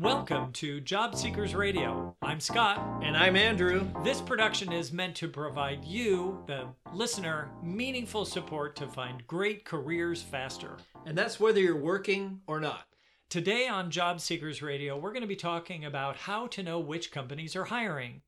Welcome 0.00 0.52
to 0.52 0.80
Job 0.80 1.16
Seekers 1.16 1.56
Radio. 1.56 2.14
I'm 2.22 2.38
Scott. 2.38 3.02
And 3.02 3.16
I'm 3.16 3.34
Andrew. 3.34 3.84
This 4.04 4.20
production 4.20 4.72
is 4.72 4.92
meant 4.92 5.16
to 5.16 5.26
provide 5.26 5.84
you, 5.84 6.40
the 6.46 6.68
listener, 6.94 7.50
meaningful 7.64 8.24
support 8.24 8.76
to 8.76 8.86
find 8.86 9.26
great 9.26 9.64
careers 9.64 10.22
faster. 10.22 10.76
And 11.04 11.18
that's 11.18 11.40
whether 11.40 11.58
you're 11.58 11.74
working 11.74 12.40
or 12.46 12.60
not. 12.60 12.84
Today 13.28 13.66
on 13.66 13.90
Job 13.90 14.20
Seekers 14.20 14.62
Radio, 14.62 14.96
we're 14.96 15.10
going 15.10 15.22
to 15.22 15.26
be 15.26 15.34
talking 15.34 15.84
about 15.84 16.14
how 16.14 16.46
to 16.46 16.62
know 16.62 16.78
which 16.78 17.10
companies 17.10 17.56
are 17.56 17.64
hiring. 17.64 18.22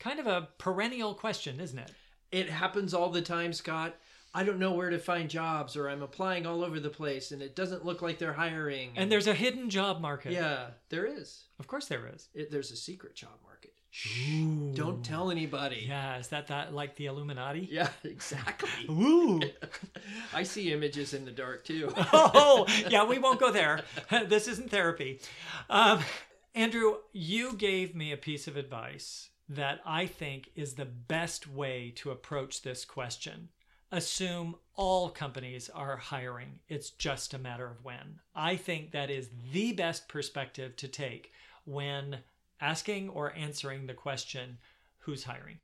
Kind 0.00 0.18
of 0.18 0.26
a 0.26 0.48
perennial 0.58 1.14
question, 1.14 1.60
isn't 1.60 1.78
it? 1.78 1.92
It 2.32 2.50
happens 2.50 2.92
all 2.92 3.10
the 3.10 3.22
time, 3.22 3.52
Scott. 3.52 3.94
I 4.34 4.44
don't 4.44 4.58
know 4.58 4.72
where 4.72 4.90
to 4.90 4.98
find 4.98 5.28
jobs, 5.28 5.76
or 5.76 5.88
I'm 5.88 6.02
applying 6.02 6.46
all 6.46 6.64
over 6.64 6.80
the 6.80 6.88
place, 6.88 7.32
and 7.32 7.42
it 7.42 7.54
doesn't 7.54 7.84
look 7.84 8.00
like 8.00 8.18
they're 8.18 8.32
hiring. 8.32 8.92
And 8.96 9.12
there's 9.12 9.26
a 9.26 9.34
hidden 9.34 9.68
job 9.68 10.00
market. 10.00 10.32
yeah, 10.32 10.68
there 10.88 11.04
is. 11.04 11.44
Of 11.58 11.66
course 11.66 11.86
there 11.86 12.08
is. 12.14 12.28
It, 12.34 12.50
there's 12.50 12.70
a 12.70 12.76
secret 12.76 13.14
job 13.14 13.32
market. 13.44 13.74
Shh, 13.90 14.30
don't 14.72 15.04
tell 15.04 15.30
anybody. 15.30 15.84
Yeah, 15.86 16.16
is 16.16 16.28
that 16.28 16.46
that 16.46 16.72
like 16.72 16.96
the 16.96 17.06
Illuminati? 17.06 17.68
Yeah, 17.70 17.88
exactly. 18.04 18.70
Ooh. 18.90 19.38
I 20.34 20.44
see 20.44 20.72
images 20.72 21.12
in 21.12 21.26
the 21.26 21.30
dark 21.30 21.64
too. 21.66 21.92
oh, 22.14 22.64
yeah, 22.88 23.04
we 23.04 23.18
won't 23.18 23.38
go 23.38 23.50
there. 23.52 23.82
this 24.28 24.48
isn't 24.48 24.70
therapy. 24.70 25.20
Um, 25.68 26.00
Andrew, 26.54 26.96
you 27.12 27.52
gave 27.52 27.94
me 27.94 28.12
a 28.12 28.16
piece 28.16 28.48
of 28.48 28.56
advice 28.56 29.28
that 29.46 29.80
I 29.84 30.06
think 30.06 30.48
is 30.54 30.74
the 30.74 30.86
best 30.86 31.46
way 31.46 31.92
to 31.96 32.10
approach 32.10 32.62
this 32.62 32.86
question. 32.86 33.50
Assume 33.94 34.56
all 34.74 35.10
companies 35.10 35.68
are 35.68 35.98
hiring. 35.98 36.60
It's 36.66 36.88
just 36.90 37.34
a 37.34 37.38
matter 37.38 37.66
of 37.66 37.84
when. 37.84 38.20
I 38.34 38.56
think 38.56 38.92
that 38.92 39.10
is 39.10 39.28
the 39.52 39.74
best 39.74 40.08
perspective 40.08 40.74
to 40.76 40.88
take 40.88 41.30
when 41.66 42.16
asking 42.58 43.10
or 43.10 43.36
answering 43.36 43.86
the 43.86 43.92
question 43.92 44.56
who's 45.00 45.24
hiring. 45.24 45.58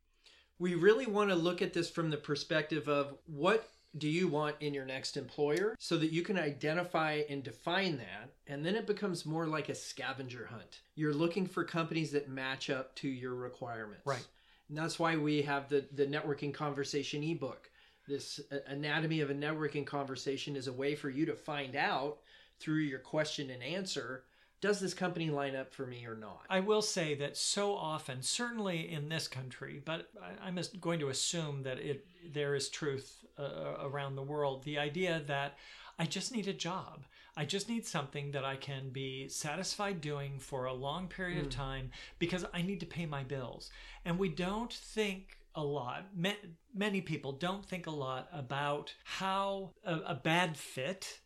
we 0.58 0.74
really 0.74 1.06
want 1.06 1.30
to 1.30 1.36
look 1.36 1.62
at 1.62 1.72
this 1.72 1.88
from 1.88 2.10
the 2.10 2.16
perspective 2.18 2.86
of 2.88 3.14
what 3.26 3.70
do 3.96 4.08
you 4.08 4.28
want 4.28 4.56
in 4.60 4.74
your 4.74 4.84
next 4.84 5.16
employer 5.16 5.74
so 5.78 5.96
that 5.96 6.12
you 6.12 6.22
can 6.22 6.36
identify 6.38 7.22
and 7.30 7.42
define 7.42 7.96
that 7.96 8.30
and 8.48 8.66
then 8.66 8.74
it 8.74 8.86
becomes 8.86 9.24
more 9.24 9.46
like 9.46 9.68
a 9.68 9.74
scavenger 9.74 10.46
hunt 10.50 10.80
you're 10.96 11.14
looking 11.14 11.46
for 11.46 11.62
companies 11.64 12.10
that 12.10 12.28
match 12.28 12.68
up 12.68 12.94
to 12.96 13.08
your 13.08 13.34
requirements 13.34 14.02
Right. 14.04 14.26
and 14.68 14.76
that's 14.76 14.98
why 14.98 15.16
we 15.16 15.40
have 15.42 15.68
the 15.68 15.86
the 15.94 16.06
networking 16.06 16.52
conversation 16.52 17.22
ebook 17.22 17.70
this 18.08 18.40
uh, 18.50 18.56
anatomy 18.66 19.20
of 19.20 19.30
a 19.30 19.34
networking 19.34 19.86
conversation 19.86 20.56
is 20.56 20.66
a 20.66 20.72
way 20.72 20.94
for 20.94 21.10
you 21.10 21.26
to 21.26 21.34
find 21.34 21.76
out 21.76 22.18
through 22.58 22.80
your 22.80 22.98
question 22.98 23.50
and 23.50 23.62
answer 23.62 24.24
does 24.60 24.80
this 24.80 24.94
company 24.94 25.30
line 25.30 25.54
up 25.54 25.72
for 25.72 25.86
me 25.86 26.04
or 26.04 26.16
not 26.16 26.42
I 26.50 26.60
will 26.60 26.82
say 26.82 27.14
that 27.16 27.36
so 27.36 27.74
often, 27.74 28.22
certainly 28.22 28.90
in 28.90 29.08
this 29.08 29.28
country, 29.28 29.80
but 29.84 30.10
I'm 30.42 30.58
going 30.80 30.98
to 31.00 31.08
assume 31.08 31.62
that 31.62 31.78
it 31.78 32.06
there 32.32 32.54
is 32.54 32.68
truth 32.68 33.24
uh, 33.38 33.76
around 33.80 34.16
the 34.16 34.22
world. 34.22 34.64
The 34.64 34.78
idea 34.78 35.22
that 35.26 35.56
I 35.98 36.06
just 36.06 36.32
need 36.32 36.48
a 36.48 36.52
job. 36.52 37.04
I 37.36 37.44
just 37.44 37.68
need 37.68 37.86
something 37.86 38.32
that 38.32 38.44
I 38.44 38.56
can 38.56 38.90
be 38.90 39.28
satisfied 39.28 40.00
doing 40.00 40.40
for 40.40 40.64
a 40.64 40.72
long 40.72 41.06
period 41.06 41.38
of 41.38 41.50
time 41.50 41.90
because 42.18 42.44
I 42.52 42.62
need 42.62 42.80
to 42.80 42.86
pay 42.86 43.06
my 43.06 43.22
bills. 43.22 43.70
And 44.04 44.18
we 44.18 44.28
don't 44.28 44.72
think 44.72 45.38
a 45.58 45.64
lot. 45.64 46.06
Ma- 46.16 46.32
Many 46.74 47.00
people 47.00 47.32
don't 47.32 47.66
think 47.66 47.86
a 47.86 47.90
lot 47.90 48.28
about 48.32 48.94
how 49.04 49.72
a, 49.84 49.96
a 50.06 50.14
bad 50.14 50.56
fit 50.56 51.20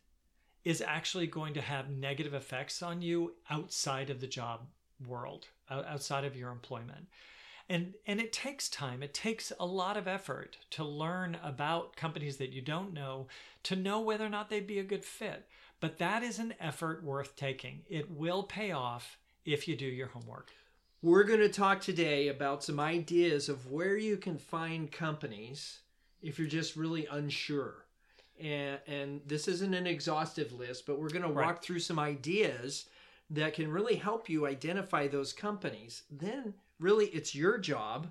is 0.63 0.81
actually 0.81 1.27
going 1.27 1.53
to 1.53 1.61
have 1.61 1.89
negative 1.89 2.33
effects 2.33 2.81
on 2.81 3.01
you 3.01 3.33
outside 3.49 4.09
of 4.09 4.19
the 4.19 4.27
job 4.27 4.61
world, 5.07 5.47
ou- 5.71 5.83
outside 5.87 6.25
of 6.25 6.35
your 6.35 6.49
employment. 6.49 7.07
And 7.69 7.93
and 8.07 8.19
it 8.19 8.33
takes 8.33 8.67
time. 8.67 9.03
It 9.03 9.13
takes 9.13 9.53
a 9.59 9.65
lot 9.65 9.95
of 9.95 10.07
effort 10.07 10.57
to 10.71 10.83
learn 10.83 11.37
about 11.43 11.95
companies 11.95 12.37
that 12.37 12.51
you 12.51 12.61
don't 12.61 12.93
know 12.93 13.27
to 13.63 13.75
know 13.75 14.01
whether 14.01 14.25
or 14.25 14.29
not 14.29 14.49
they'd 14.49 14.67
be 14.67 14.79
a 14.79 14.83
good 14.83 15.05
fit. 15.05 15.47
But 15.79 15.97
that 15.99 16.23
is 16.23 16.39
an 16.39 16.55
effort 16.59 17.03
worth 17.03 17.35
taking. 17.35 17.83
It 17.89 18.09
will 18.09 18.43
pay 18.43 18.71
off 18.71 19.17
if 19.45 19.67
you 19.67 19.75
do 19.75 19.85
your 19.85 20.07
homework. 20.07 20.51
We're 21.03 21.25
going 21.25 21.41
to 21.41 21.49
talk 21.49 21.81
today 21.81 22.29
about 22.29 22.63
some 22.63 22.79
ideas 22.79 23.49
of 23.49 23.69
where 23.69 23.97
you 23.97 24.15
can 24.15 24.37
find 24.37 24.89
companies 24.89 25.79
if 26.21 26.39
you're 26.39 26.47
just 26.47 26.77
really 26.77 27.07
unsure. 27.11 27.83
And, 28.39 28.79
and 28.87 29.19
this 29.25 29.49
isn't 29.49 29.73
an 29.73 29.85
exhaustive 29.85 30.53
list, 30.53 30.85
but 30.85 30.97
we're 30.97 31.09
going 31.09 31.23
to 31.23 31.27
Right. 31.27 31.47
walk 31.47 31.61
through 31.61 31.79
some 31.79 31.99
ideas 31.99 32.85
that 33.29 33.53
can 33.53 33.69
really 33.69 33.95
help 33.95 34.29
you 34.29 34.47
identify 34.47 35.09
those 35.09 35.33
companies. 35.33 36.03
Then, 36.09 36.53
really, 36.79 37.07
it's 37.07 37.35
your 37.35 37.57
job 37.57 38.07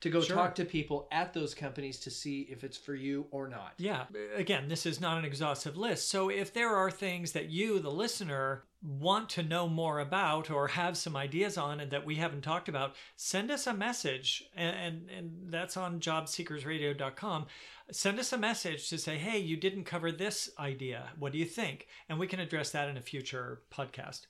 to 0.00 0.08
go 0.10 0.22
Sure. 0.22 0.36
talk 0.36 0.54
to 0.54 0.64
people 0.64 1.06
at 1.12 1.34
those 1.34 1.54
companies 1.54 1.98
to 2.00 2.10
see 2.10 2.42
if 2.50 2.64
it's 2.64 2.78
for 2.78 2.94
you 2.94 3.26
or 3.30 3.48
not. 3.48 3.74
Yeah. 3.76 4.06
Again, 4.34 4.68
this 4.68 4.86
is 4.86 5.00
not 5.00 5.18
an 5.18 5.24
exhaustive 5.24 5.76
list. 5.76 6.08
So 6.08 6.30
if 6.30 6.52
there 6.52 6.74
are 6.74 6.90
things 6.90 7.32
that 7.32 7.50
you, 7.50 7.78
the 7.80 7.90
listener, 7.90 8.64
want 8.82 9.28
to 9.28 9.42
know 9.42 9.68
more 9.68 9.98
about 10.00 10.50
or 10.50 10.68
have 10.68 10.96
some 10.96 11.14
ideas 11.14 11.58
on 11.58 11.80
and 11.80 11.90
that 11.90 12.06
we 12.06 12.14
haven't 12.16 12.40
talked 12.40 12.66
about, 12.68 12.94
send 13.16 13.50
us 13.50 13.66
a 13.66 13.74
message. 13.74 14.44
And, 14.56 14.76
and, 14.76 15.10
and 15.10 15.32
that's 15.52 15.76
on 15.76 16.00
jobseekersradio.com. 16.00 17.46
Send 17.92 18.18
us 18.18 18.32
a 18.32 18.38
message 18.38 18.88
to 18.88 18.98
say, 18.98 19.18
hey, 19.18 19.38
you 19.38 19.56
didn't 19.56 19.84
cover 19.84 20.10
this 20.12 20.48
idea. 20.58 21.10
What 21.18 21.32
do 21.32 21.38
you 21.38 21.44
think? 21.44 21.88
And 22.08 22.18
we 22.18 22.26
can 22.26 22.40
address 22.40 22.70
that 22.70 22.88
in 22.88 22.96
a 22.96 23.02
future 23.02 23.62
podcast. 23.70 24.26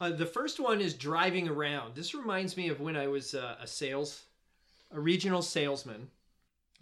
Uh, 0.00 0.10
the 0.10 0.26
first 0.26 0.58
one 0.58 0.80
is 0.80 0.94
driving 0.94 1.48
around. 1.48 1.94
This 1.94 2.12
reminds 2.12 2.56
me 2.56 2.68
of 2.68 2.80
when 2.80 2.96
I 2.96 3.06
was 3.06 3.34
uh, 3.34 3.54
a 3.60 3.66
sales, 3.68 4.24
a 4.92 5.00
regional 5.00 5.42
salesman. 5.42 6.08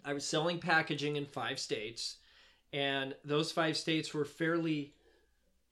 I 0.03 0.13
was 0.13 0.25
selling 0.25 0.59
packaging 0.59 1.15
in 1.15 1.25
five 1.25 1.59
states, 1.59 2.17
and 2.73 3.15
those 3.23 3.51
five 3.51 3.77
states 3.77 4.13
were 4.13 4.25
fairly 4.25 4.93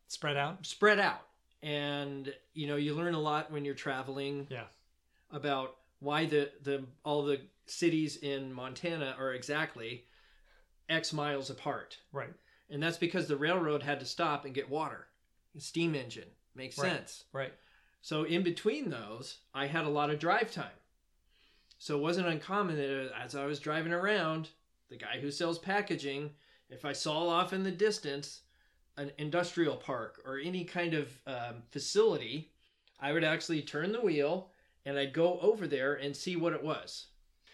Spread 0.08 0.38
out? 0.38 0.66
spread 0.66 1.00
out. 1.00 1.26
And 1.62 2.34
you 2.54 2.68
know, 2.68 2.76
you 2.78 2.94
learn 2.96 3.14
a 3.16 3.20
lot 3.20 3.52
when 3.52 3.66
you're 3.66 3.76
traveling 3.76 4.48
Yeah. 4.50 4.68
about 5.32 5.76
why 6.00 6.26
the 6.26 6.52
the 6.62 6.86
all 7.04 7.24
the 7.24 7.42
cities 7.66 8.18
in 8.18 8.54
Montana 8.54 9.16
are 9.20 9.34
exactly 9.34 10.06
X 10.88 11.12
miles 11.14 11.50
apart. 11.50 11.98
Right. 12.12 12.34
And 12.70 12.82
that's 12.82 12.98
because 12.98 13.28
the 13.28 13.38
railroad 13.38 13.84
had 13.84 14.00
to 14.00 14.06
stop 14.06 14.46
and 14.46 14.54
get 14.54 14.70
water. 14.70 15.08
Steam 15.58 15.96
engine 15.96 16.30
makes 16.56 16.78
Right. 16.78 16.92
sense. 16.92 17.26
Right. 17.34 17.54
So 18.02 18.24
in 18.24 18.44
between 18.44 18.90
those, 18.90 19.40
I 19.54 19.66
had 19.68 19.86
a 19.86 19.90
lot 19.90 20.10
of 20.10 20.20
drive 20.20 20.52
time. 20.54 20.72
So 21.80 21.98
it 21.98 22.02
wasn't 22.02 22.28
uncommon 22.28 22.76
that 22.76 23.12
as 23.20 23.36
I 23.36 23.46
was 23.46 23.60
driving 23.60 23.94
around, 23.94 24.50
the 24.90 24.98
guy 24.98 25.20
who 25.22 25.32
sells 25.32 25.58
packaging, 25.58 26.32
if 26.70 26.84
I 26.84 26.92
saw 26.92 27.30
off 27.30 27.54
in 27.54 27.64
the 27.64 27.72
distance 27.72 28.42
an 28.98 29.12
industrial 29.18 29.78
park 29.78 30.22
or 30.26 30.38
any 30.38 30.66
kind 30.66 30.94
of 30.94 31.18
um, 31.26 31.64
facility, 31.72 32.52
I 33.00 33.14
would 33.14 33.24
actually 33.24 33.62
turn 33.62 33.94
the 33.94 34.02
wheel 34.02 34.52
and 34.86 35.00
I'd 35.00 35.14
go 35.14 35.40
over 35.40 35.68
there 35.68 35.94
and 35.94 36.16
see 36.16 36.36
what 36.36 36.52
it 36.52 36.62
was. 36.62 37.08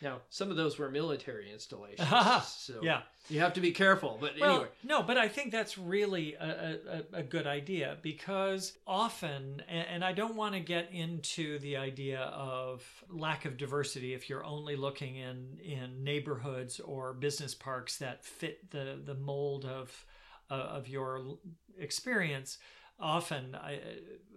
Now, 0.06 0.22
some 0.30 0.52
of 0.52 0.56
those 0.56 0.78
were 0.78 0.88
military 0.92 1.52
installations. 1.52 2.08
so 2.48 2.80
Yeah. 2.84 3.02
you 3.28 3.40
have 3.40 3.54
to 3.54 3.60
be 3.60 3.72
careful. 3.72 4.20
But 4.22 4.34
Well, 4.40 4.52
anyway, 4.58 4.70
no, 4.84 5.02
but 5.02 5.18
I 5.18 5.28
think 5.28 5.52
that's 5.52 5.80
really 5.80 6.36
a, 6.36 6.78
a, 7.14 7.18
a 7.18 7.24
good 7.24 7.48
idea 7.48 7.98
because 8.04 8.78
often, 8.86 9.64
and, 9.68 9.88
and 9.88 10.06
I 10.06 10.14
don't 10.14 10.36
want 10.36 10.54
to 10.54 10.60
get 10.60 10.92
into 10.92 11.58
the 11.58 11.78
idea 11.78 12.20
of 12.20 12.84
lack 13.10 13.46
of 13.46 13.58
diversity 13.58 14.14
if 14.14 14.30
you're 14.30 14.46
only 14.46 14.76
looking 14.76 15.16
in, 15.16 15.58
in 15.64 16.04
neighborhoods 16.04 16.80
or 16.80 17.12
business 17.14 17.56
parks 17.56 17.98
that 17.98 18.24
fit 18.24 18.70
the, 18.70 19.00
the 19.04 19.16
mold 19.16 19.66
of, 19.66 20.06
uh, 20.52 20.54
of 20.54 20.88
your 20.88 21.40
experience. 21.80 22.60
Often, 23.00 23.56
I, 23.56 23.80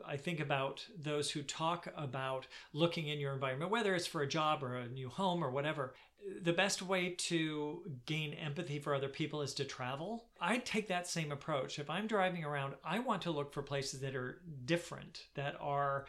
I 0.06 0.16
think 0.16 0.40
about 0.40 0.84
those 0.99 1.31
who 1.31 1.43
talk 1.43 1.88
about 1.96 2.46
looking 2.72 3.08
in 3.08 3.20
your 3.20 3.32
environment, 3.32 3.70
whether 3.70 3.94
it's 3.94 4.06
for 4.06 4.22
a 4.22 4.28
job 4.28 4.64
or 4.64 4.76
a 4.76 4.88
new 4.88 5.08
home 5.08 5.44
or 5.44 5.50
whatever 5.50 5.94
the 6.43 6.52
best 6.52 6.82
way 6.82 7.10
to 7.10 7.82
gain 8.06 8.34
empathy 8.34 8.78
for 8.78 8.94
other 8.94 9.08
people 9.08 9.43
is 9.43 9.55
to 9.55 9.64
travel. 9.64 10.26
I 10.40 10.58
take 10.58 10.88
that 10.88 11.06
same 11.06 11.32
approach. 11.32 11.78
If 11.78 11.90
I'm 11.90 12.06
driving 12.06 12.44
around, 12.44 12.75
I 12.84 12.99
want 12.99 13.22
to 13.22 13.31
look 13.31 13.52
for 13.52 13.62
places 13.62 14.00
that 14.00 14.14
are 14.14 14.40
different, 14.64 15.25
that 15.34 15.56
are 15.61 16.06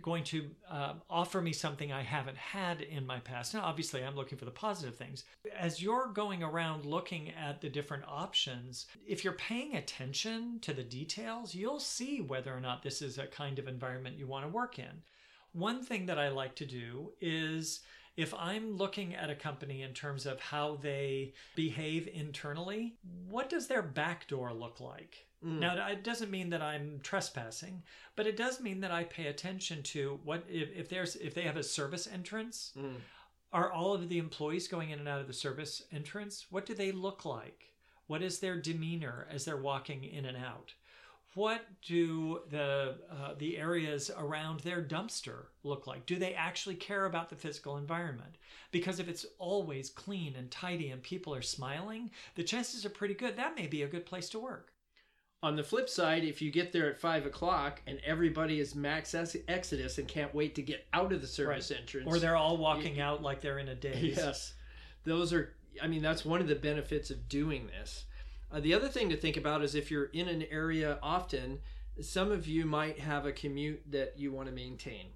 going 0.00 0.24
to 0.24 0.50
uh, 0.70 0.94
offer 1.10 1.40
me 1.40 1.52
something 1.52 1.92
I 1.92 2.02
haven't 2.02 2.36
had 2.36 2.80
in 2.82 3.06
my 3.06 3.20
past. 3.20 3.54
Now, 3.54 3.62
obviously, 3.62 4.04
I'm 4.04 4.16
looking 4.16 4.38
for 4.38 4.44
the 4.44 4.50
positive 4.50 4.96
things. 4.96 5.24
As 5.56 5.82
you're 5.82 6.08
going 6.08 6.42
around 6.42 6.84
looking 6.84 7.30
at 7.30 7.60
the 7.60 7.68
different 7.68 8.04
options, 8.06 8.86
if 9.06 9.24
you're 9.24 9.32
paying 9.34 9.76
attention 9.76 10.58
to 10.60 10.72
the 10.72 10.84
details, 10.84 11.54
you'll 11.54 11.80
see 11.80 12.20
whether 12.20 12.54
or 12.54 12.60
not 12.60 12.82
this 12.82 13.02
is 13.02 13.18
a 13.18 13.26
kind 13.26 13.58
of 13.58 13.68
environment 13.68 14.18
you 14.18 14.26
want 14.26 14.44
to 14.44 14.52
work 14.52 14.78
in. 14.78 15.02
One 15.52 15.82
thing 15.82 16.06
that 16.06 16.18
I 16.18 16.28
like 16.28 16.54
to 16.56 16.66
do 16.66 17.12
is 17.20 17.80
if 18.16 18.34
I'm 18.34 18.76
looking 18.76 19.14
at 19.14 19.30
a 19.30 19.34
company 19.34 19.82
in 19.82 19.92
terms 19.92 20.26
of 20.26 20.40
how 20.40 20.76
they 20.76 21.32
behave 21.54 22.08
internally, 22.12 22.96
what 23.28 23.48
does 23.48 23.66
their 23.66 23.82
back 23.82 24.28
door 24.28 24.52
look 24.52 24.80
like? 24.80 25.26
Mm. 25.44 25.58
Now, 25.58 25.86
it 25.88 26.04
doesn't 26.04 26.30
mean 26.30 26.50
that 26.50 26.62
I'm 26.62 27.00
trespassing, 27.02 27.82
but 28.16 28.26
it 28.26 28.36
does 28.36 28.60
mean 28.60 28.80
that 28.80 28.90
I 28.92 29.04
pay 29.04 29.26
attention 29.26 29.82
to 29.84 30.20
what 30.24 30.44
if, 30.48 30.70
if 30.74 30.88
there's 30.88 31.16
if 31.16 31.34
they 31.34 31.42
have 31.42 31.56
a 31.56 31.62
service 31.62 32.06
entrance, 32.06 32.72
Mm. 32.76 32.96
are 33.52 33.70
all 33.72 33.92
of 33.94 34.08
the 34.08 34.18
employees 34.18 34.68
going 34.68 34.90
in 34.90 34.98
and 35.00 35.08
out 35.08 35.20
of 35.20 35.26
the 35.26 35.32
service 35.32 35.82
entrance? 35.92 36.46
What 36.50 36.66
do 36.66 36.74
they 36.74 36.92
look 36.92 37.24
like? 37.24 37.72
What 38.06 38.22
is 38.22 38.38
their 38.40 38.56
demeanor 38.60 39.26
as 39.30 39.44
they're 39.44 39.56
walking 39.56 40.04
in 40.04 40.24
and 40.26 40.36
out? 40.36 40.74
What 41.34 41.62
do 41.80 42.42
the 42.50 42.98
uh, 43.10 43.34
the 43.38 43.56
areas 43.56 44.10
around 44.16 44.60
their 44.60 44.82
dumpster 44.82 45.46
look 45.64 45.86
like? 45.86 46.04
Do 46.04 46.16
they 46.16 46.34
actually 46.34 46.74
care 46.74 47.06
about 47.06 47.30
the 47.30 47.36
physical 47.36 47.78
environment? 47.78 48.36
Because 48.70 49.00
if 49.00 49.08
it's 49.08 49.24
always 49.38 49.88
clean 49.88 50.34
and 50.36 50.50
tidy 50.50 50.90
and 50.90 51.02
people 51.02 51.34
are 51.34 51.42
smiling, 51.42 52.10
the 52.34 52.44
chances 52.44 52.84
are 52.84 52.90
pretty 52.90 53.14
good 53.14 53.36
that 53.36 53.56
may 53.56 53.66
be 53.66 53.82
a 53.82 53.88
good 53.88 54.04
place 54.04 54.28
to 54.30 54.38
work. 54.38 54.71
On 55.44 55.56
the 55.56 55.64
flip 55.64 55.88
side, 55.88 56.22
if 56.22 56.40
you 56.40 56.52
get 56.52 56.72
there 56.72 56.88
at 56.88 56.98
five 57.00 57.26
o'clock 57.26 57.82
and 57.88 57.98
everybody 58.04 58.60
is 58.60 58.76
max 58.76 59.12
exodus 59.48 59.98
and 59.98 60.06
can't 60.06 60.32
wait 60.32 60.54
to 60.54 60.62
get 60.62 60.86
out 60.92 61.12
of 61.12 61.20
the 61.20 61.26
service 61.26 61.70
entrance, 61.72 62.06
Or 62.06 62.20
they're 62.20 62.36
all 62.36 62.56
walking 62.56 63.00
out 63.00 63.22
like 63.22 63.40
they're 63.40 63.58
in 63.58 63.68
a 63.68 63.74
daze. 63.74 64.16
yes, 64.16 64.54
those 65.04 65.32
are. 65.32 65.52
I 65.82 65.88
mean, 65.88 66.02
that's 66.02 66.24
one 66.24 66.40
of 66.40 66.46
the 66.48 66.54
benefits 66.54 67.10
of 67.10 67.28
doing 67.28 67.66
this. 67.66 68.04
Uh, 68.52 68.60
the 68.60 68.74
other 68.74 68.88
thing 68.88 69.08
to 69.08 69.16
think 69.16 69.36
about 69.36 69.62
is 69.62 69.74
if 69.74 69.90
you're 69.90 70.04
in 70.12 70.28
an 70.28 70.44
area 70.50 70.98
often, 71.02 71.58
some 72.00 72.30
of 72.30 72.46
you 72.46 72.64
might 72.66 72.98
have 73.00 73.26
a 73.26 73.32
commute 73.32 73.82
that 73.90 74.12
you 74.16 74.30
want 74.30 74.48
to 74.48 74.54
maintain. 74.54 75.06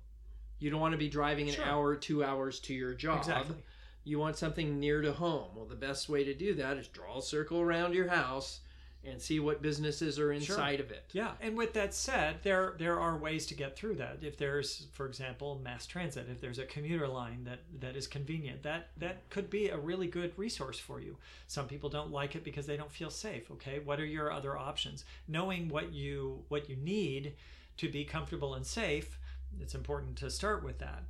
You 0.58 0.70
don't 0.70 0.80
want 0.80 0.92
to 0.92 0.98
be 0.98 1.08
driving 1.10 1.48
an 1.50 1.54
Sure. 1.56 1.64
hour, 1.66 1.94
two 1.94 2.24
hours 2.24 2.58
to 2.60 2.74
your 2.74 2.94
job. 2.94 3.18
Exactly. 3.18 3.56
You 4.04 4.18
want 4.18 4.36
something 4.38 4.80
near 4.80 5.02
to 5.02 5.12
home. 5.12 5.50
Well, 5.54 5.66
the 5.66 5.74
best 5.76 6.08
way 6.08 6.24
to 6.24 6.34
do 6.34 6.54
that 6.54 6.78
is 6.78 6.88
draw 6.88 7.18
a 7.18 7.22
circle 7.22 7.60
around 7.60 7.92
your 7.94 8.08
house 8.08 8.60
and 9.06 9.20
see 9.20 9.40
what 9.40 9.62
businesses 9.62 10.18
are 10.18 10.32
inside 10.32 10.80
of 10.80 10.90
it. 10.90 11.04
Yeah, 11.12 11.32
and 11.40 11.56
with 11.56 11.72
that 11.74 11.94
said, 11.94 12.36
there 12.42 12.74
there 12.78 12.98
are 12.98 13.16
ways 13.16 13.46
to 13.46 13.54
get 13.54 13.76
through 13.76 13.96
that. 13.96 14.18
If 14.22 14.36
there's, 14.36 14.86
for 14.92 15.06
example, 15.06 15.60
mass 15.62 15.86
transit, 15.86 16.26
if 16.30 16.40
there's 16.40 16.58
a 16.58 16.66
commuter 16.66 17.08
line 17.08 17.44
that 17.44 17.60
that 17.80 17.96
is 17.96 18.06
convenient, 18.06 18.62
that 18.64 18.88
that 18.98 19.28
could 19.30 19.50
be 19.50 19.68
a 19.68 19.76
really 19.76 20.06
good 20.06 20.32
resource 20.36 20.78
for 20.78 21.00
you. 21.00 21.16
Some 21.46 21.66
people 21.68 21.88
don't 21.88 22.10
like 22.10 22.34
it 22.34 22.44
because 22.44 22.66
they 22.66 22.76
don't 22.76 22.92
feel 22.92 23.10
safe. 23.10 23.50
Okay, 23.52 23.78
what 23.78 24.00
are 24.00 24.06
your 24.06 24.32
other 24.32 24.56
options? 24.56 25.04
Knowing 25.28 25.68
what 25.68 25.92
you 25.92 26.44
what 26.48 26.68
you 26.68 26.76
need 26.76 27.34
to 27.76 27.88
be 27.88 28.04
comfortable 28.04 28.54
and 28.54 28.66
safe, 28.66 29.18
it's 29.60 29.74
important 29.74 30.16
to 30.16 30.30
start 30.30 30.64
with 30.64 30.78
that. 30.78 31.04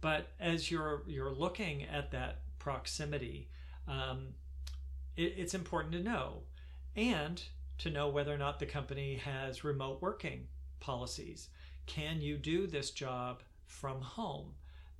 But 0.00 0.28
as 0.40 0.70
you're 0.70 1.02
you're 1.06 1.32
looking 1.32 1.84
at 1.84 2.10
that 2.10 2.38
proximity, 2.58 3.48
um, 3.88 4.34
it, 5.16 5.34
it's 5.36 5.54
important 5.54 5.92
to 5.94 6.02
know 6.02 6.42
and 6.96 7.42
to 7.78 7.90
know 7.90 8.08
whether 8.08 8.32
or 8.32 8.38
not 8.38 8.58
the 8.58 8.66
company 8.66 9.16
has 9.16 9.64
remote 9.64 10.00
working 10.00 10.46
policies. 10.80 11.48
Can 11.86 12.20
you 12.20 12.36
do 12.36 12.66
this 12.66 12.90
job 12.90 13.42
from 13.66 14.00
home? 14.00 14.54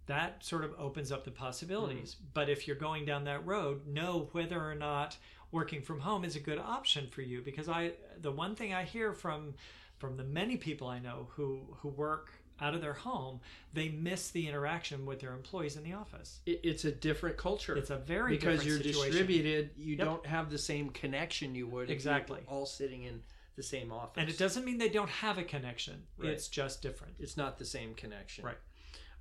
That 0.06 0.44
sort 0.44 0.64
of 0.64 0.74
opens 0.78 1.12
up 1.12 1.24
the 1.24 1.30
possibilities. 1.30 2.16
Hmm. 2.18 2.24
But 2.34 2.48
if 2.48 2.66
you're 2.66 2.76
going 2.76 3.04
down 3.04 3.24
that 3.24 3.46
road, 3.46 3.86
know 3.86 4.28
whether 4.32 4.60
or 4.60 4.74
not 4.74 5.16
working 5.52 5.82
from 5.82 6.00
home 6.00 6.24
is 6.24 6.34
a 6.34 6.40
good 6.40 6.58
option 6.58 7.06
for 7.08 7.22
you 7.22 7.42
because 7.42 7.68
I 7.68 7.92
the 8.20 8.32
one 8.32 8.56
thing 8.56 8.72
I 8.72 8.84
hear 8.84 9.12
from 9.12 9.54
from 9.98 10.16
the 10.16 10.24
many 10.24 10.56
people 10.56 10.88
I 10.88 10.98
know 10.98 11.28
who 11.32 11.60
who 11.80 11.88
work 11.88 12.32
out 12.60 12.74
of 12.74 12.80
their 12.80 12.92
home, 12.92 13.40
they 13.72 13.88
miss 13.88 14.30
the 14.30 14.46
interaction 14.48 15.04
with 15.06 15.20
their 15.20 15.32
employees 15.32 15.76
in 15.76 15.82
the 15.82 15.92
office. 15.92 16.40
It, 16.46 16.60
it's 16.62 16.84
a 16.84 16.92
different 16.92 17.36
culture. 17.36 17.76
It's 17.76 17.90
a 17.90 17.96
very 17.96 18.36
because 18.36 18.64
you're 18.64 18.76
situation. 18.78 19.10
distributed, 19.10 19.70
you 19.76 19.96
Yep. 19.96 20.04
don't 20.06 20.26
have 20.26 20.50
the 20.50 20.58
same 20.58 20.90
connection 20.90 21.54
you 21.54 21.66
would 21.66 21.90
Exactly. 21.90 22.40
all 22.46 22.66
sitting 22.66 23.02
in 23.04 23.22
the 23.56 23.62
same 23.62 23.92
office. 23.92 24.14
And 24.16 24.28
it 24.30 24.38
doesn't 24.38 24.64
mean 24.64 24.78
they 24.78 24.88
don't 24.88 25.10
have 25.10 25.38
a 25.38 25.44
connection. 25.44 26.04
Right. 26.18 26.30
It's 26.30 26.48
just 26.48 26.82
different. 26.82 27.14
It's 27.18 27.36
not 27.36 27.58
the 27.58 27.64
same 27.64 27.94
connection. 27.94 28.44
Right. 28.44 28.58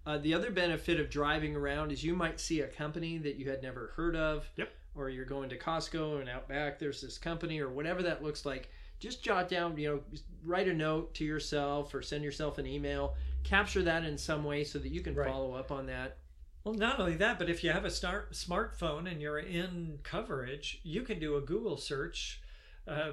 Uh, 0.06 0.18
the 0.18 0.34
other 0.34 0.50
benefit 0.52 1.00
of 1.00 1.10
driving 1.10 1.56
around 1.56 1.92
is 1.92 2.04
you 2.04 2.16
might 2.16 2.40
see 2.40 2.62
a 2.62 2.68
company 2.68 3.18
that 3.20 3.36
you 3.36 3.50
had 3.50 3.62
never 3.62 3.94
heard 3.96 4.16
of. 4.16 4.50
Yep. 4.56 4.70
Or 4.96 5.10
you're 5.10 5.26
going 5.26 5.50
to 5.50 5.58
Costco 5.58 6.20
and 6.20 6.30
out 6.30 6.48
back 6.50 6.80
there's 6.80 7.02
this 7.02 7.18
company 7.18 7.60
or 7.60 7.70
whatever 7.70 8.02
that 8.04 8.24
looks 8.24 8.46
like. 8.46 8.70
Just 9.02 9.24
jot 9.24 9.50
down, 9.50 9.76
you 9.78 9.90
know, 9.90 10.00
write 10.46 10.68
a 10.68 10.74
note 10.74 11.14
to 11.16 11.26
yourself 11.26 11.94
or 11.96 12.02
send 12.04 12.24
yourself 12.24 12.60
an 12.60 12.68
email. 12.68 13.16
Capture 13.44 13.82
that 13.82 14.06
in 14.06 14.16
some 14.16 14.44
way 14.44 14.64
so 14.64 14.78
that 14.78 14.90
you 14.90 15.02
can 15.02 15.16
Right. 15.16 15.28
follow 15.28 15.54
up 15.56 15.72
on 15.72 15.88
that. 15.88 16.20
Well, 16.64 16.76
not 16.76 17.00
only 17.00 17.16
that, 17.16 17.40
but 17.40 17.50
if 17.50 17.64
you 17.64 17.72
have 17.72 17.84
a 17.86 17.90
start, 17.90 18.34
smartphone 18.34 19.12
and 19.12 19.20
you're 19.20 19.40
in 19.40 19.98
coverage, 20.04 20.80
you 20.84 21.02
can 21.02 21.18
do 21.20 21.36
a 21.36 21.42
Google 21.42 21.78
search, 21.78 22.41
uh, 22.88 23.12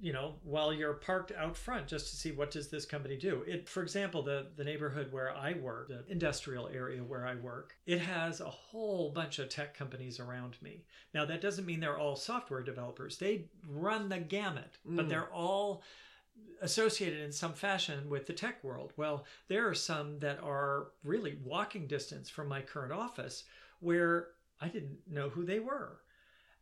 you 0.00 0.12
know, 0.12 0.36
while 0.44 0.72
you're 0.72 0.94
parked 0.94 1.32
out 1.32 1.56
front, 1.56 1.88
just 1.88 2.08
to 2.10 2.16
see 2.16 2.30
what 2.30 2.52
does 2.52 2.68
this 2.68 2.86
company 2.86 3.16
do. 3.16 3.42
It, 3.48 3.68
for 3.68 3.82
example, 3.82 4.22
the 4.22 4.46
the 4.56 4.62
neighborhood 4.64 5.10
where 5.10 5.34
I 5.36 5.54
work, 5.54 5.88
the 5.88 6.04
industrial 6.08 6.68
area 6.68 7.02
where 7.02 7.26
I 7.26 7.34
work, 7.34 7.74
it 7.84 7.98
has 8.00 8.40
a 8.40 8.48
whole 8.48 9.10
bunch 9.10 9.40
of 9.40 9.48
tech 9.48 9.76
companies 9.76 10.20
around 10.20 10.56
me. 10.62 10.84
Now, 11.14 11.24
that 11.24 11.40
doesn't 11.40 11.66
mean 11.66 11.80
they're 11.80 11.98
all 11.98 12.14
software 12.16 12.62
developers. 12.62 13.18
They 13.18 13.46
run 13.68 14.08
the 14.08 14.18
gamut, 14.20 14.78
but 14.84 15.06
Mm. 15.06 15.08
they're 15.08 15.32
all 15.32 15.82
associated 16.60 17.20
in 17.20 17.32
some 17.32 17.52
fashion 17.52 18.08
with 18.08 18.26
the 18.26 18.32
tech 18.32 18.62
world. 18.62 18.92
Well, 18.96 19.24
there 19.48 19.68
are 19.68 19.74
some 19.74 20.20
that 20.20 20.38
are 20.40 20.92
really 21.02 21.38
walking 21.44 21.88
distance 21.88 22.30
from 22.30 22.46
my 22.48 22.62
current 22.62 22.92
office 22.92 23.44
where 23.80 24.28
I 24.60 24.68
didn't 24.68 24.98
know 25.08 25.28
who 25.28 25.44
they 25.44 25.58
were. 25.58 26.00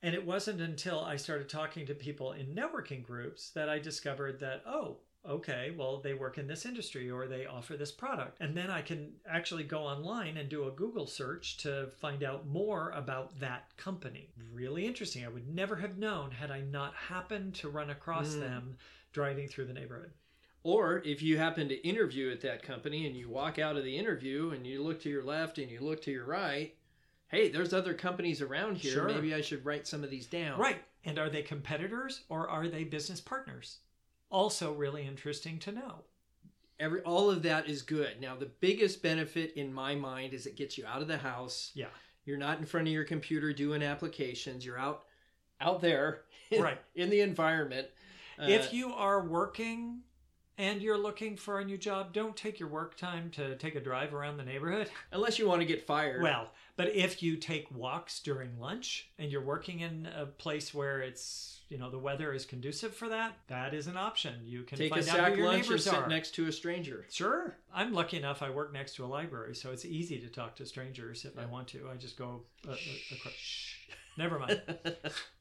And 0.03 0.15
it 0.15 0.25
wasn't 0.25 0.61
until 0.61 1.01
I 1.01 1.17
started 1.17 1.49
talking 1.49 1.87
to 1.87 1.95
people 1.95 2.33
in 2.33 2.55
networking 2.55 3.03
groups 3.03 3.51
that 3.51 3.69
I 3.69 3.79
discovered 3.79 4.39
that, 4.41 4.63
oh, 4.67 4.99
okay, 5.29 5.73
well, 5.77 6.01
they 6.01 6.15
work 6.15 6.39
in 6.39 6.47
this 6.47 6.65
industry 6.67 7.11
or 7.11 7.27
they 7.27 7.47
offer 7.47 7.77
this 7.77 7.91
product. 7.91 8.39
And 8.41 8.57
then 8.57 8.71
I 8.71 8.83
can 8.83 9.13
actually 9.29 9.65
go 9.65 9.81
online 9.81 10.37
and 10.37 10.49
do 10.49 10.69
a 10.69 10.71
Google 10.71 11.07
search 11.07 11.57
to 11.59 11.89
find 12.01 12.23
out 12.23 12.47
more 12.47 12.91
about 12.91 13.41
that 13.41 13.77
company. 13.77 14.31
Really 14.53 14.87
interesting. 14.87 15.25
I 15.25 15.29
would 15.29 15.49
never 15.49 15.77
have 15.77 15.99
known 15.99 16.31
had 16.31 16.51
I 16.51 16.61
not 16.61 16.95
happened 16.95 17.55
to 17.57 17.69
run 17.69 17.91
across 17.91 18.35
Mm. 18.35 18.41
them 18.41 18.77
driving 19.13 19.49
through 19.49 19.67
the 19.67 19.73
neighborhood. 19.73 20.13
Or 20.63 21.01
if 21.05 21.23
you 21.23 21.39
happen 21.39 21.69
to 21.69 21.87
interview 21.87 22.31
at 22.31 22.41
that 22.43 22.63
company 22.63 23.07
and 23.07 23.17
you 23.17 23.29
walk 23.29 23.59
out 23.59 23.77
of 23.77 23.85
the 23.85 23.97
interview 23.97 24.51
and 24.51 24.67
you 24.67 24.83
look 24.83 25.01
to 25.03 25.09
your 25.09 25.23
left 25.23 25.59
and 25.59 25.71
you 25.71 25.81
look 25.81 26.03
to 26.03 26.11
your 26.11 26.25
right, 26.27 26.75
hey, 27.29 27.49
there's 27.49 27.73
other 27.73 27.95
companies 27.95 28.41
around 28.43 28.77
here. 28.77 28.93
Sure. 28.93 29.09
Maybe 29.09 29.35
I 29.35 29.41
should 29.41 29.65
write 29.65 29.87
some 29.87 30.05
of 30.05 30.11
these 30.11 30.27
down. 30.27 30.59
Right. 30.59 30.79
And 31.05 31.19
are 31.19 31.29
they 31.31 31.43
competitors 31.43 32.23
or 32.29 32.49
are 32.49 32.69
they 32.69 32.85
business 32.85 33.21
partners? 33.21 33.79
Also, 34.31 34.73
really 34.73 35.07
interesting 35.07 35.59
to 35.61 35.73
know. 35.73 36.05
Every 36.79 37.01
all 37.03 37.31
of 37.31 37.43
that 37.45 37.69
is 37.69 37.83
good. 37.83 38.21
Now 38.21 38.37
the 38.37 38.51
biggest 38.61 39.03
benefit 39.03 39.55
in 39.55 39.73
my 39.73 39.95
mind 39.95 40.35
is 40.35 40.47
it 40.47 40.57
gets 40.57 40.77
you 40.77 40.85
out 40.87 41.01
of 41.03 41.09
the 41.09 41.17
house. 41.17 41.71
Yeah. 41.75 41.87
You're 42.25 42.37
not 42.39 42.59
in 42.59 42.67
front 42.67 42.87
of 42.89 42.93
your 42.93 43.05
computer 43.05 43.53
doing 43.53 43.83
applications. 43.83 44.65
You're 44.67 44.79
out 44.79 45.05
out 45.61 45.81
there 45.81 46.23
in, 46.51 46.63
Right. 46.63 46.79
in 46.95 47.09
the 47.09 47.21
environment. 47.21 47.87
Uh, 48.39 48.47
if 48.49 48.73
you 48.75 48.93
are 48.93 49.27
working 49.27 50.01
and 50.59 50.81
you're 50.81 50.99
looking 50.99 51.37
for 51.37 51.61
a 51.61 51.65
new 51.65 51.77
job, 51.77 52.13
don't 52.13 52.37
take 52.37 52.59
your 52.59 52.69
work 52.69 52.97
time 52.97 53.31
to 53.31 53.57
take 53.57 53.75
a 53.75 53.81
drive 53.81 54.15
around 54.15 54.37
the 54.37 54.45
neighborhood. 54.45 54.89
unless 55.13 55.39
you 55.39 55.47
want 55.47 55.61
to 55.61 55.67
get 55.67 55.87
fired. 55.87 56.23
Well, 56.23 56.51
but 56.77 56.95
if 56.95 57.23
you 57.23 57.37
take 57.37 57.71
walks 57.71 58.21
during 58.21 58.59
lunch 58.59 59.09
and 59.19 59.31
you're 59.31 59.45
working 59.45 59.81
in 59.81 60.09
a 60.17 60.27
place 60.27 60.73
where 60.73 61.01
it's, 61.01 61.61
you 61.69 61.79
know, 61.79 61.91
the 61.91 61.99
weather 61.99 62.33
is 62.33 62.45
conducive 62.45 62.95
for 62.95 63.09
that, 63.09 63.35
that 63.49 63.75
is 63.75 63.87
an 63.87 63.97
option. 63.97 64.35
You 64.45 64.63
can 64.63 64.79
take 64.79 64.93
a 64.93 64.97
find 64.97 65.09
out 65.09 65.17
sack 65.17 65.33
who 65.33 65.39
your 65.39 65.47
lunch 65.47 65.59
and 65.59 65.69
neighbors 65.69 65.85
sit 65.85 65.95
are. 65.95 66.09
next 66.09 66.35
to 66.37 66.47
a 66.47 66.53
stranger. 66.53 67.07
Sure. 67.11 67.57
I'm 67.75 67.93
lucky 67.93 68.17
enough 68.17 68.43
I 68.43 68.51
work 68.51 68.73
next 68.73 68.97
to 68.97 69.05
a 69.05 69.07
library, 69.07 69.55
so 69.55 69.73
it's 69.73 69.85
easy 69.85 70.19
to 70.19 70.29
talk 70.29 70.57
to 70.57 70.67
strangers 70.67 71.25
if 71.25 71.39
I 71.39 71.47
want 71.47 71.69
to. 71.69 71.89
I 71.93 71.97
just 71.97 72.17
go 72.17 72.43
uh, 72.67 72.73
uh, 72.73 72.77
across. 73.15 73.35
Never 74.17 74.39
mind. 74.39 74.63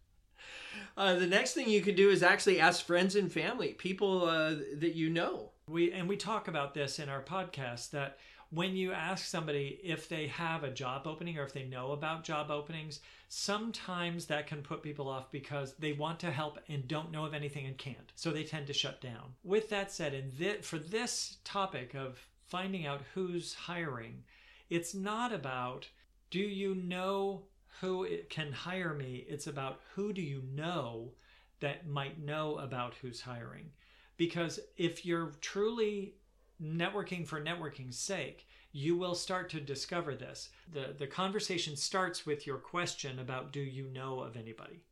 uh, 0.98 1.16
the 1.16 1.28
next 1.28 1.54
thing 1.54 1.70
you 1.70 1.82
can 1.82 1.96
do 1.96 2.10
is 2.10 2.24
actually 2.24 2.60
ask 2.60 2.86
friends 2.86 3.16
and 3.16 3.32
family, 3.32 3.70
people 3.74 4.26
uh, 4.26 4.56
that 4.78 4.96
you 4.96 5.10
know. 5.10 5.52
We 5.68 5.92
and 5.92 6.08
we 6.08 6.18
talk 6.18 6.48
about 6.48 6.74
this 6.74 7.00
in 7.00 7.10
our 7.10 7.22
podcast 7.22 7.90
that 7.92 8.18
when 8.52 8.76
you 8.76 8.94
ask 8.94 9.26
somebody 9.26 9.80
if 9.84 10.08
they 10.08 10.28
have 10.28 10.64
a 10.64 10.72
job 10.72 11.08
opening 11.08 11.38
or 11.38 11.44
if 11.44 11.54
they 11.54 11.66
know 11.66 11.92
about 11.92 12.24
job 12.24 12.52
openings, 12.52 13.00
sometimes 13.28 14.28
that 14.28 14.48
can 14.48 14.62
put 14.62 14.84
people 14.84 15.10
off 15.10 15.32
because 15.32 15.74
they 15.80 15.94
want 15.94 16.20
to 16.20 16.32
help 16.32 16.60
and 16.70 16.88
don't 16.88 17.12
know 17.12 17.26
of 17.26 17.34
anything 17.34 17.66
and 17.66 17.78
can't. 17.78 18.14
So 18.16 18.32
they 18.32 18.44
tend 18.44 18.68
to 18.68 18.74
shut 18.74 19.02
down. 19.02 19.34
With 19.44 19.70
that 19.70 19.92
said, 19.92 20.14
in 20.14 20.30
thi- 20.30 20.62
for 20.62 20.78
this 20.78 21.38
topic 21.44 21.96
of 21.96 22.20
finding 22.46 22.86
out 22.86 23.02
who's 23.14 23.54
hiring, 23.54 24.24
it's 24.70 24.94
not 24.94 25.34
about 25.34 25.88
do 26.30 26.40
you 26.40 26.76
know 26.76 27.44
who 27.82 28.08
can 28.30 28.52
hire 28.52 28.94
me? 28.94 29.26
It's 29.28 29.48
about 29.48 29.82
who 29.94 30.14
do 30.14 30.22
you 30.22 30.42
know 30.54 31.12
that 31.60 31.88
might 31.88 32.24
know 32.24 32.58
about 32.58 32.96
who's 33.02 33.22
hiring 33.22 33.72
because 34.18 34.60
if 34.78 35.06
you're 35.06 35.32
truly 35.42 36.16
networking 36.62 37.28
for 37.28 37.42
networking's 37.42 37.98
sake, 37.98 38.48
you 38.72 38.98
will 38.98 39.16
start 39.16 39.50
to 39.50 39.60
discover 39.60 40.16
this. 40.16 40.50
The 40.74 40.96
the 40.98 41.08
conversation 41.08 41.76
starts 41.76 42.26
with 42.26 42.46
your 42.48 42.58
question 42.58 43.20
about 43.20 43.52
do 43.52 43.62
you 43.62 43.88
know 43.88 44.20
of 44.20 44.36
anybody? 44.38 44.84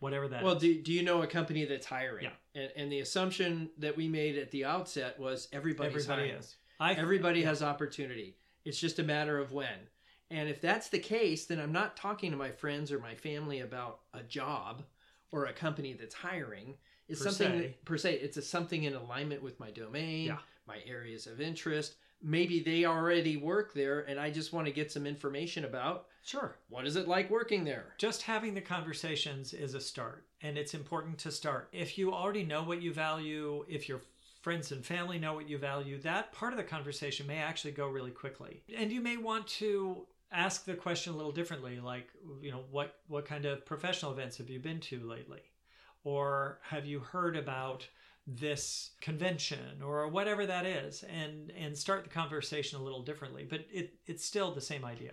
Whatever 0.00 0.28
that 0.28 0.42
Well, 0.42 0.56
is. 0.56 0.60
do, 0.62 0.82
do 0.82 0.92
you 0.92 1.02
know 1.02 1.22
a 1.22 1.26
company 1.26 1.64
that's 1.64 1.86
hiring? 1.86 2.24
Yeah. 2.24 2.60
And, 2.62 2.70
and 2.76 2.92
the 2.92 3.00
assumption 3.00 3.70
that 3.78 3.96
we 3.96 4.08
made 4.08 4.36
at 4.36 4.50
the 4.50 4.64
outset 4.64 5.18
was 5.18 5.48
everybody's 5.52 5.94
everybody 6.04 6.28
hiring. 6.28 6.40
is. 6.40 6.56
I 6.80 6.92
Everybody 6.94 7.42
has 7.42 7.62
opportunity. 7.62 8.36
It's 8.64 8.78
just 8.78 8.98
a 8.98 9.02
matter 9.02 9.38
of 9.38 9.52
when. 9.52 9.88
And 10.30 10.48
if 10.48 10.60
that's 10.60 10.88
the 10.88 10.98
case, 10.98 11.44
then 11.46 11.60
I'm 11.60 11.72
not 11.72 11.96
talking 11.96 12.30
to 12.30 12.36
my 12.36 12.50
friends 12.50 12.90
or 12.90 12.98
my 12.98 13.14
family 13.14 13.60
about 13.60 14.00
a 14.12 14.22
job 14.22 14.82
or 15.30 15.46
a 15.46 15.52
company 15.52 15.92
that's 15.92 16.14
hiring. 16.14 16.74
It's 17.08 17.22
Per 17.22 17.30
something 17.30 17.60
se. 17.60 17.76
per 17.84 17.96
se. 17.98 18.14
It's 18.14 18.36
a, 18.36 18.42
something 18.42 18.84
in 18.84 18.94
alignment 18.94 19.42
with 19.42 19.60
my 19.60 19.70
domain, 19.70 20.26
Yeah. 20.26 20.38
my 20.66 20.78
areas 20.86 21.26
of 21.26 21.40
interest. 21.40 21.96
Maybe 22.22 22.60
they 22.62 22.86
already 22.86 23.36
work 23.36 23.74
there, 23.74 24.00
and 24.00 24.18
I 24.18 24.30
just 24.30 24.52
want 24.54 24.66
to 24.66 24.72
get 24.72 24.90
some 24.90 25.06
information 25.06 25.66
about 25.66 26.06
sure. 26.22 26.56
what 26.70 26.86
is 26.86 26.96
it 26.96 27.06
like 27.06 27.28
working 27.30 27.64
there. 27.64 27.92
Just 27.98 28.22
having 28.22 28.54
the 28.54 28.62
conversations 28.62 29.52
is 29.52 29.74
a 29.74 29.80
start, 29.80 30.24
and 30.40 30.56
it's 30.56 30.72
important 30.72 31.18
to 31.18 31.30
start. 31.30 31.68
If 31.72 31.98
you 31.98 32.14
already 32.14 32.42
know 32.44 32.62
what 32.62 32.80
you 32.80 32.94
value, 32.94 33.66
if 33.68 33.90
your 33.90 34.00
friends 34.40 34.72
and 34.72 34.84
family 34.86 35.18
know 35.18 35.34
what 35.34 35.48
you 35.50 35.58
value, 35.58 35.98
that 36.00 36.32
part 36.32 36.54
of 36.54 36.56
the 36.56 36.64
conversation 36.64 37.26
may 37.26 37.38
actually 37.38 37.72
go 37.72 37.88
really 37.88 38.10
quickly. 38.10 38.62
And 38.74 38.90
you 38.90 39.02
may 39.02 39.18
want 39.18 39.46
to 39.48 40.06
ask 40.34 40.64
the 40.64 40.74
question 40.74 41.12
a 41.12 41.16
little 41.16 41.32
differently, 41.32 41.80
like, 41.80 42.08
you 42.40 42.50
know, 42.50 42.64
what 42.70 43.00
what 43.08 43.24
kind 43.24 43.44
of 43.44 43.64
professional 43.64 44.12
events 44.12 44.36
have 44.38 44.50
you 44.50 44.60
been 44.60 44.80
to 44.80 45.00
lately? 45.00 45.42
Or 46.02 46.58
have 46.62 46.84
you 46.84 47.00
heard 47.00 47.36
about 47.36 47.86
this 48.26 48.90
convention 49.00 49.82
or 49.82 50.08
whatever 50.08 50.46
that 50.46 50.64
is 50.64 51.02
and 51.04 51.50
and 51.50 51.76
start 51.76 52.04
the 52.04 52.10
conversation 52.10 52.80
a 52.80 52.82
little 52.82 53.02
differently 53.02 53.46
but 53.48 53.66
it 53.70 53.98
it's 54.06 54.24
still 54.24 54.50
the 54.50 54.62
same 54.62 54.82
idea 54.82 55.12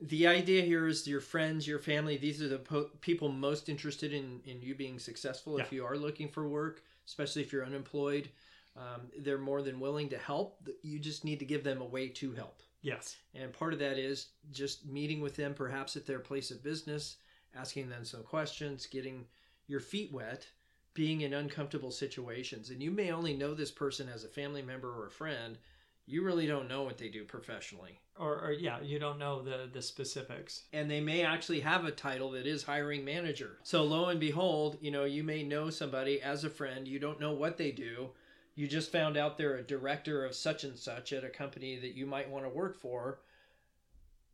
the 0.00 0.28
idea 0.28 0.62
here 0.62 0.86
is 0.86 1.08
your 1.08 1.20
friends, 1.20 1.66
your 1.66 1.80
family, 1.80 2.16
these 2.16 2.40
are 2.40 2.48
the 2.48 2.58
po- 2.58 2.90
people 3.00 3.30
most 3.30 3.68
interested 3.68 4.12
in, 4.12 4.40
in 4.44 4.62
you 4.62 4.74
being 4.74 4.98
successful. 4.98 5.58
If 5.58 5.72
you 5.72 5.84
are 5.84 5.96
looking 5.96 6.28
for 6.28 6.48
work, 6.48 6.82
especially 7.04 7.42
if 7.42 7.52
you're 7.52 7.66
unemployed, 7.66 8.28
um, 8.76 9.08
they're 9.18 9.38
more 9.38 9.60
than 9.60 9.80
willing 9.80 10.08
to 10.10 10.18
help. 10.18 10.68
You 10.82 11.00
just 11.00 11.24
need 11.24 11.40
to 11.40 11.44
give 11.44 11.64
them 11.64 11.80
a 11.80 11.84
way 11.84 12.08
to 12.10 12.32
help. 12.32 12.62
Yes 12.82 13.16
And 13.34 13.52
part 13.52 13.72
of 13.72 13.78
that 13.80 13.98
is 13.98 14.28
just 14.50 14.86
meeting 14.86 15.20
with 15.20 15.36
them, 15.36 15.54
perhaps 15.54 15.96
at 15.96 16.06
their 16.06 16.18
place 16.20 16.50
of 16.50 16.62
business, 16.62 17.16
asking 17.54 17.88
them 17.88 18.04
some 18.04 18.22
questions, 18.22 18.86
getting 18.86 19.26
your 19.66 19.80
feet 19.80 20.12
wet, 20.12 20.46
being 20.94 21.20
in 21.22 21.32
uncomfortable 21.34 21.90
situations. 21.90 22.70
And 22.70 22.82
you 22.82 22.90
may 22.90 23.12
only 23.12 23.34
know 23.34 23.54
this 23.54 23.70
person 23.70 24.08
as 24.08 24.24
a 24.24 24.28
family 24.28 24.62
member 24.62 24.90
or 24.90 25.06
a 25.06 25.10
friend. 25.10 25.58
You 26.06 26.22
really 26.24 26.46
don't 26.46 26.68
know 26.68 26.82
what 26.82 26.98
they 26.98 27.08
do 27.08 27.24
professionally. 27.24 28.00
or, 28.16 28.34
or 28.40 28.52
yeah 28.52 28.80
you 28.80 28.98
don't 28.98 29.18
know 29.18 29.42
the 29.42 29.68
the 29.72 29.82
specifics 29.82 30.64
and 30.72 30.90
they 30.90 31.00
may 31.00 31.22
actually 31.22 31.60
have 31.60 31.84
a 31.84 31.90
title 31.92 32.30
that 32.32 32.46
is 32.46 32.62
hiring 32.64 33.04
manager. 33.04 33.58
So 33.62 33.84
lo 33.84 34.06
and 34.06 34.18
behold, 34.18 34.78
you 34.80 34.90
know, 34.90 35.04
you 35.04 35.22
may 35.22 35.42
know 35.42 35.70
somebody 35.70 36.20
as 36.22 36.44
a 36.44 36.50
friend, 36.50 36.88
you 36.88 36.98
don't 36.98 37.20
know 37.20 37.32
what 37.32 37.56
they 37.58 37.70
do. 37.70 38.10
You 38.58 38.66
just 38.66 38.90
found 38.90 39.16
out 39.16 39.38
they're 39.38 39.54
a 39.54 39.62
director 39.62 40.24
of 40.24 40.34
such 40.34 40.64
and 40.64 40.76
such 40.76 41.12
at 41.12 41.22
a 41.22 41.28
company 41.28 41.76
that 41.78 41.94
you 41.94 42.06
might 42.06 42.28
want 42.28 42.44
to 42.44 42.48
work 42.50 42.76
for. 42.76 43.20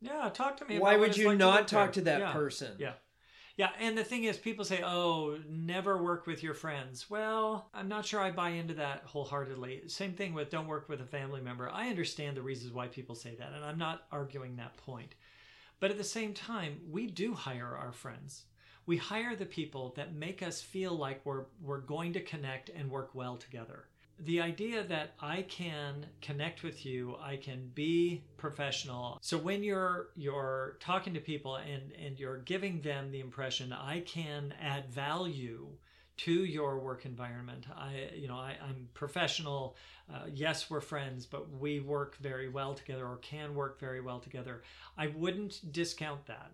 yeah 0.01 0.29
talk 0.33 0.57
to 0.57 0.65
me 0.65 0.79
Why 0.79 0.97
would 0.97 1.15
you 1.15 1.27
like 1.29 1.37
not 1.37 1.59
work 1.61 1.67
talk 1.67 1.85
there. 1.93 1.93
to 1.93 2.01
that 2.01 2.19
Yeah. 2.21 2.33
person? 2.33 2.71
yeah 2.79 2.93
yeah 3.55 3.69
and 3.79 3.95
the 3.95 4.03
thing 4.03 4.23
is 4.23 4.35
people 4.37 4.65
say 4.65 4.81
oh 4.83 5.37
never 5.47 6.01
work 6.01 6.25
with 6.25 6.41
your 6.41 6.55
friends 6.55 7.07
well 7.09 7.69
i'm 7.73 7.87
not 7.87 8.03
sure 8.05 8.19
i 8.19 8.31
buy 8.31 8.49
into 8.49 8.73
that 8.73 9.03
wholeheartedly 9.05 9.83
same 9.87 10.13
thing 10.13 10.33
with 10.33 10.49
don't 10.49 10.67
work 10.67 10.89
with 10.89 11.01
a 11.01 11.05
family 11.05 11.39
member 11.39 11.69
i 11.69 11.87
understand 11.87 12.35
the 12.35 12.41
reasons 12.41 12.73
why 12.73 12.87
people 12.87 13.13
say 13.15 13.35
that 13.35 13.53
and 13.55 13.63
i'm 13.63 13.77
not 13.77 14.07
arguing 14.11 14.55
that 14.57 14.75
point 14.77 15.13
but 15.79 15.89
at 15.91 15.97
the 15.97 16.03
same 16.03 16.33
time 16.33 16.79
we 16.89 17.05
do 17.07 17.33
hire 17.33 17.77
our 17.79 17.93
friends 17.93 18.43
we 18.87 18.97
hire 18.97 19.35
the 19.35 19.45
people 19.45 19.93
that 19.95 20.13
make 20.15 20.41
us 20.43 20.61
feel 20.61 20.93
like 20.93 21.21
we're 21.25 21.45
we're 21.61 21.79
going 21.95 22.11
to 22.11 22.19
connect 22.21 22.69
and 22.69 22.89
work 22.91 23.11
well 23.15 23.37
together 23.37 23.85
the 24.19 24.41
idea 24.41 24.83
that 24.83 25.15
I 25.19 25.41
can 25.43 26.05
connect 26.21 26.63
with 26.63 26.85
you, 26.85 27.15
I 27.21 27.35
can 27.35 27.71
be 27.73 28.23
professional. 28.37 29.17
So 29.21 29.37
when 29.37 29.63
you're 29.63 30.07
you're 30.15 30.77
talking 30.79 31.13
to 31.13 31.19
people 31.19 31.57
and 31.57 31.91
and 31.93 32.19
you're 32.19 32.37
giving 32.37 32.81
them 32.81 33.11
the 33.11 33.19
impression 33.19 33.73
I 33.73 34.01
can 34.01 34.53
add 34.61 34.89
value 34.89 35.67
to 36.17 36.31
your 36.45 36.79
work 36.79 37.05
environment. 37.05 37.65
I 37.75 38.09
you 38.15 38.27
know 38.27 38.35
I, 38.35 38.55
I'm 38.63 38.87
professional. 38.93 39.75
Uh, 40.11 40.27
yes, 40.31 40.69
we're 40.69 40.81
friends, 40.81 41.25
but 41.25 41.51
we 41.51 41.79
work 41.81 42.15
very 42.17 42.47
well 42.47 42.73
together 42.73 43.05
or 43.05 43.17
can 43.17 43.53
work 43.53 43.79
very 43.79 44.01
well 44.01 44.19
together. 44.19 44.63
I 44.97 45.07
wouldn't 45.07 45.71
discount 45.73 46.25
that. 46.27 46.51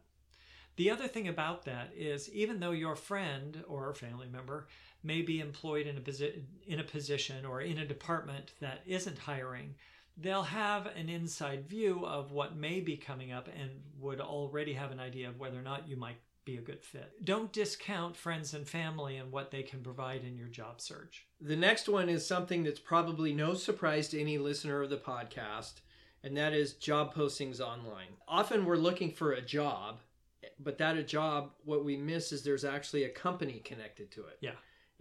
The 0.78 0.90
other 0.90 1.08
thing 1.08 1.28
about 1.28 1.66
that 1.66 1.92
is 1.96 2.30
even 2.32 2.60
though 2.60 2.72
your 2.72 2.96
friend 2.96 3.64
or 3.68 3.94
family 3.94 4.28
member 4.32 4.68
may 5.04 5.22
be 5.22 5.40
employed 5.40 5.88
in 5.88 5.98
a 5.98 6.02
posi- 6.02 6.44
in 6.66 6.80
a 6.80 6.84
position 6.84 7.46
or 7.46 7.62
in 7.62 7.80
a 7.80 7.86
department 7.86 8.54
that 8.60 8.82
isn't 8.86 9.18
hiring, 9.18 9.76
they'll 10.18 10.44
have 10.44 10.88
an 10.88 11.10
inside 11.10 11.68
view 11.68 12.06
of 12.06 12.32
what 12.32 12.56
may 12.56 12.80
be 12.80 12.98
coming 12.98 13.32
up 13.32 13.48
and 13.48 13.70
would 14.00 14.22
already 14.22 14.74
have 14.74 14.92
an 14.92 15.00
idea 15.00 15.30
of 15.30 15.40
whether 15.40 15.58
or 15.58 15.64
not 15.64 15.88
you 15.88 15.96
might 15.96 16.18
be 16.46 16.58
a 16.58 16.62
good 16.62 16.84
fit. 16.84 17.14
Don't 17.24 17.54
discount 17.54 18.18
friends 18.18 18.54
and 18.54 18.68
family 18.68 19.18
and 19.18 19.32
what 19.32 19.52
they 19.52 19.64
can 19.64 19.82
provide 19.82 20.24
in 20.24 20.38
your 20.38 20.48
job 20.48 20.82
search. 20.82 21.26
The 21.40 21.56
next 21.56 21.88
one 21.88 22.10
is 22.10 22.26
something 22.26 22.64
that's 22.64 22.80
probably 22.80 23.34
no 23.34 23.54
surprise 23.54 24.10
to 24.10 24.20
any 24.20 24.38
listener 24.38 24.82
of 24.82 24.90
the 24.90 24.98
podcast, 24.98 25.82
and 26.24 26.36
that 26.38 26.54
is 26.54 26.74
job 26.74 27.14
postings 27.14 27.60
online. 27.60 28.08
Often 28.28 28.66
we're 28.66 28.76
looking 28.76 29.12
for 29.12 29.34
a 29.34 29.42
job, 29.42 30.00
but 30.60 30.78
that 30.80 30.98
a 30.98 31.04
job, 31.04 31.52
what 31.64 31.86
we 31.86 31.96
miss 31.96 32.32
is 32.32 32.44
there's 32.44 32.66
actually 32.66 33.04
a 33.04 33.10
company 33.10 33.62
connected 33.64 34.12
to 34.12 34.26
it. 34.26 34.38
Yeah. 34.42 34.52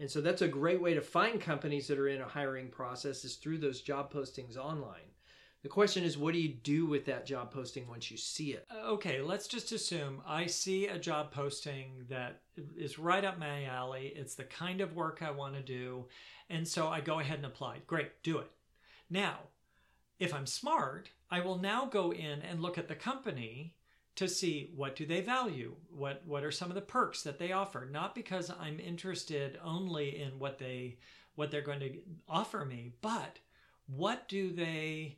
And 0.01 0.11
so 0.11 0.23
that's 0.23 0.41
a 0.41 0.49
great 0.49 0.81
way 0.81 0.95
to 0.95 1.03
find 1.03 1.39
companies 1.39 1.87
that 1.89 1.99
are 1.99 2.09
in 2.09 2.23
a 2.23 2.29
hiring 2.29 2.69
process 2.69 3.23
is 3.23 3.37
through 3.37 3.59
those 3.59 3.83
job 3.83 4.11
postings 4.11 4.57
online. 4.57 5.11
The 5.63 5.69
question 5.69 6.05
is, 6.05 6.17
what 6.17 6.33
do 6.33 6.41
you 6.41 6.49
do 6.49 6.87
with 6.87 7.05
that 7.05 7.27
job 7.27 7.53
posting 7.53 7.87
once 7.87 8.11
you 8.11 8.17
see 8.17 8.55
it? 8.55 8.67
Uh, 8.71 8.93
Okay, 8.93 9.21
let's 9.21 9.47
just 9.47 9.73
assume 9.73 10.23
I 10.27 10.47
see 10.47 10.87
a 10.87 10.99
job 10.99 11.31
posting 11.33 12.07
that 12.09 12.41
is 12.79 12.99
right 12.99 13.23
up 13.23 13.39
my 13.39 13.67
alley. 13.67 14.15
It's 14.17 14.35
the 14.35 14.45
kind 14.45 14.81
of 14.81 14.97
work 14.97 15.21
I 15.21 15.31
want 15.31 15.55
to 15.55 15.61
do. 15.61 16.07
And 16.49 16.67
so 16.67 16.89
I 16.89 17.03
go 17.03 17.21
ahead 17.21 17.37
and 17.37 17.47
apply. 17.47 17.83
Great, 17.87 18.23
do 18.23 18.39
it. 18.39 18.51
Now, 19.11 19.41
if 20.19 20.33
I'm 20.33 20.47
smart, 20.47 21.11
I 21.31 21.41
will 21.41 21.59
now 21.59 21.85
go 21.85 22.11
in 22.11 22.41
and 22.41 22.63
look 22.63 22.79
at 22.79 22.89
the 22.89 22.95
company 22.95 23.75
to 24.21 24.29
see 24.29 24.71
what 24.77 24.95
do 24.97 25.07
they 25.07 25.23
value 25.23 25.75
what 25.91 26.23
what 26.27 26.45
are 26.45 26.51
some 26.51 26.69
of 26.69 26.75
the 26.75 26.81
perks 26.81 27.23
that 27.23 27.39
they 27.39 27.53
offer 27.53 27.89
not 27.91 28.15
because 28.15 28.53
i'm 28.61 28.79
interested 28.79 29.59
only 29.65 30.21
in 30.21 30.39
what 30.39 30.59
they 30.59 30.99
what 31.37 31.51
they're 31.51 31.63
going 31.63 31.81
to 31.81 31.99
offer 32.29 32.67
me 32.67 32.93
but 33.01 33.39
what 33.87 34.29
do 34.29 34.53
they 34.53 35.17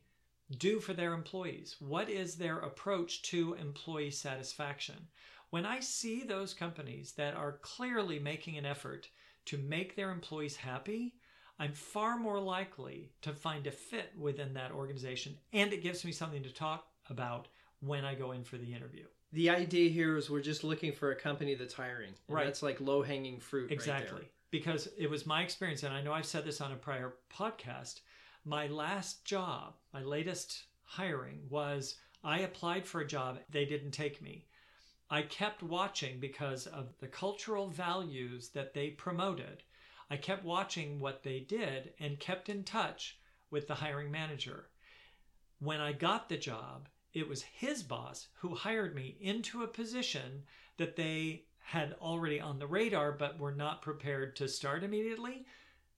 do 0.58 0.80
for 0.80 0.92
their 0.92 1.14
employees? 1.14 1.76
What 1.80 2.08
is 2.08 2.36
their 2.36 2.58
approach 2.58 3.22
to 3.22 3.54
employee 3.54 4.10
satisfaction? 4.10 5.08
When 5.50 5.66
i 5.66 5.80
see 5.80 6.22
those 6.22 6.54
companies 6.54 7.12
that 7.12 7.34
are 7.34 7.58
clearly 7.60 8.20
making 8.20 8.56
an 8.56 8.64
effort 8.64 9.08
to 9.46 9.58
make 9.58 9.96
their 9.96 10.10
employees 10.10 10.56
happy 10.56 11.16
i'm 11.58 11.72
far 11.72 12.16
more 12.16 12.40
likely 12.40 13.10
to 13.20 13.32
find 13.32 13.66
a 13.66 13.70
fit 13.70 14.12
within 14.16 14.54
that 14.54 14.70
organization 14.70 15.36
and 15.52 15.72
it 15.72 15.82
gives 15.82 16.06
me 16.06 16.12
something 16.12 16.42
to 16.42 16.54
talk 16.54 16.86
about 17.10 17.48
when 17.84 18.04
I 18.04 18.14
go 18.14 18.32
in 18.32 18.44
for 18.44 18.56
the 18.56 18.72
interview. 18.72 19.04
The 19.32 19.50
idea 19.50 19.90
here 19.90 20.16
is 20.16 20.30
we're 20.30 20.40
just 20.40 20.62
looking 20.62 20.92
for 20.92 21.10
a 21.10 21.16
company 21.16 21.54
that's 21.54 21.74
hiring. 21.74 22.14
And 22.28 22.36
Right. 22.36 22.44
That's 22.46 22.62
like 22.62 22.80
low 22.80 23.02
hanging 23.02 23.40
fruit. 23.40 23.64
right 23.64 23.72
Exactly. 23.72 24.20
there. 24.20 24.28
because 24.50 24.86
it 24.98 25.08
was 25.08 25.24
my 25.26 25.42
experience, 25.42 25.82
and 25.82 25.94
I 25.94 26.02
know 26.02 26.12
I've 26.12 26.26
said 26.26 26.44
this 26.44 26.60
on 26.60 26.72
a 26.72 26.76
prior 26.76 27.14
podcast. 27.34 28.00
My 28.44 28.66
last 28.66 29.24
job, 29.24 29.74
my 29.94 30.02
latest 30.02 30.64
hiring, 30.84 31.40
was 31.48 31.96
I 32.22 32.40
applied 32.40 32.84
for 32.86 33.00
a 33.00 33.06
job, 33.06 33.38
they 33.48 33.64
didn't 33.64 33.92
take 33.92 34.20
me. 34.20 34.46
I 35.08 35.22
kept 35.22 35.62
watching 35.62 36.20
because 36.20 36.66
of 36.66 36.92
the 37.00 37.08
cultural 37.08 37.68
values 37.68 38.50
that 38.50 38.74
they 38.74 38.90
promoted. 38.90 39.62
I 40.10 40.18
kept 40.18 40.44
watching 40.44 41.00
what 41.00 41.22
they 41.22 41.40
did 41.40 41.94
and 41.98 42.20
kept 42.20 42.48
in 42.50 42.62
touch 42.64 43.18
with 43.50 43.66
the 43.66 43.74
hiring 43.74 44.10
manager. 44.10 44.68
When 45.60 45.80
I 45.80 45.92
got 45.92 46.28
the 46.28 46.36
job, 46.36 46.88
it 47.12 47.28
was 47.28 47.42
his 47.42 47.82
boss 47.82 48.28
who 48.34 48.54
hired 48.54 48.94
me 48.94 49.16
into 49.20 49.62
a 49.62 49.68
position 49.68 50.44
that 50.76 50.96
they 50.96 51.44
had 51.58 51.94
already 52.00 52.40
on 52.40 52.58
the 52.58 52.66
radar 52.66 53.12
but 53.12 53.38
were 53.38 53.54
not 53.54 53.82
prepared 53.82 54.34
to 54.36 54.48
start 54.48 54.82
immediately. 54.82 55.46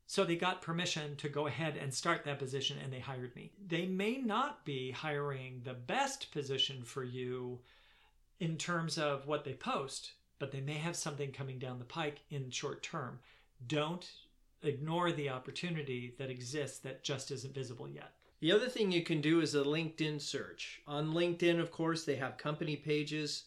So 0.07 0.25
they 0.25 0.37
got 0.37 0.61
permission 0.61 1.17
to 1.17 1.29
go 1.29 1.47
ahead 1.47 1.77
and 1.77 1.93
start 1.93 2.25
that 2.25 2.39
position 2.39 2.77
and 2.83 2.93
they 2.93 3.01
hired 3.01 3.35
me. 3.35 3.53
They 3.67 3.87
may 3.87 4.19
not 4.19 4.65
be 4.65 4.91
hiring 4.91 5.63
the 5.65 5.75
best 5.75 6.31
position 6.33 6.83
for 6.85 7.03
you 7.03 7.61
in 8.41 8.59
terms 8.59 8.99
of 8.99 9.27
what 9.27 9.45
they 9.45 9.55
post, 9.55 10.13
but 10.39 10.53
they 10.53 10.61
may 10.61 10.75
have 10.75 10.97
something 10.97 11.33
coming 11.33 11.59
down 11.59 11.79
the 11.79 11.85
pike 11.85 12.21
in 12.31 12.51
short 12.51 12.83
term. 12.83 13.19
Don't 13.67 14.07
ignore 14.63 15.13
the 15.13 15.31
opportunity 15.31 16.15
that 16.19 16.31
exists 16.31 16.79
that 16.81 17.03
just 17.03 17.31
isn't 17.31 17.55
visible 17.55 17.89
yet. 17.89 18.13
The 18.45 18.53
other 18.53 18.69
thing 18.69 18.93
you 18.93 19.01
can 19.03 19.23
do 19.23 19.41
is 19.41 19.55
a 19.55 19.63
LinkedIn 19.63 20.21
search. 20.21 20.83
On 20.87 21.15
LinkedIn, 21.15 21.59
of 21.59 21.71
course, 21.71 22.05
they 22.05 22.17
have 22.17 22.37
company 22.37 22.77
pages. 22.77 23.45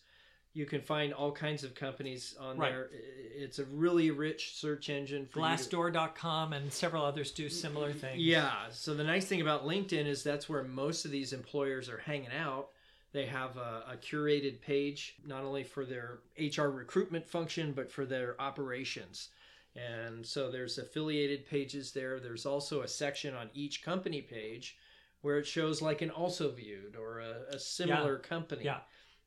You 0.54 0.66
can 0.66 0.82
find 0.82 1.14
all 1.14 1.32
kinds 1.32 1.64
of 1.64 1.76
companies 1.76 2.36
on 2.40 2.58
Right. 2.58 2.72
there. 2.72 2.90
It's 3.36 3.60
a 3.60 3.66
really 3.66 4.10
rich 4.10 4.56
search 4.56 4.90
engine 4.90 5.28
for 5.28 5.42
Glassdoor.com 5.42 6.52
and 6.54 6.74
several 6.74 7.06
others 7.06 7.30
do 7.30 7.48
similar 7.48 7.94
things. 7.94 8.24
Yeah. 8.24 8.72
So 8.72 8.96
the 8.96 9.04
nice 9.04 9.28
thing 9.28 9.40
about 9.40 9.68
LinkedIn 9.68 10.08
is 10.08 10.24
that's 10.24 10.50
where 10.50 10.64
most 10.64 11.06
of 11.06 11.12
these 11.12 11.32
employers 11.32 11.90
are 11.90 12.00
hanging 12.00 12.32
out. 12.36 12.70
They 13.12 13.28
have 13.28 13.56
a, 13.56 13.84
a 13.92 13.98
curated 13.98 14.62
page, 14.62 15.18
not 15.24 15.44
only 15.44 15.64
for 15.64 15.86
their 15.86 16.22
HR 16.40 16.70
recruitment 16.70 17.28
function, 17.28 17.72
but 17.72 17.92
for 17.92 18.08
their 18.08 18.36
operations. 18.42 19.30
And 19.76 20.26
so 20.26 20.50
there's 20.50 20.80
affiliated 20.80 21.46
pages 21.46 21.92
there. 21.92 22.20
There's 22.20 22.48
also 22.48 22.82
a 22.82 22.88
section 22.88 23.36
on 23.36 23.52
each 23.54 23.84
company 23.84 24.22
page 24.24 24.76
where 25.22 25.38
it 25.40 25.46
shows 25.48 25.82
like 25.82 26.02
an 26.02 26.10
also 26.10 26.52
viewed 26.52 26.96
or 26.96 27.20
a, 27.20 27.56
a 27.56 27.60
similar 27.60 28.18
company. 28.18 28.64
Yeah. 28.66 28.80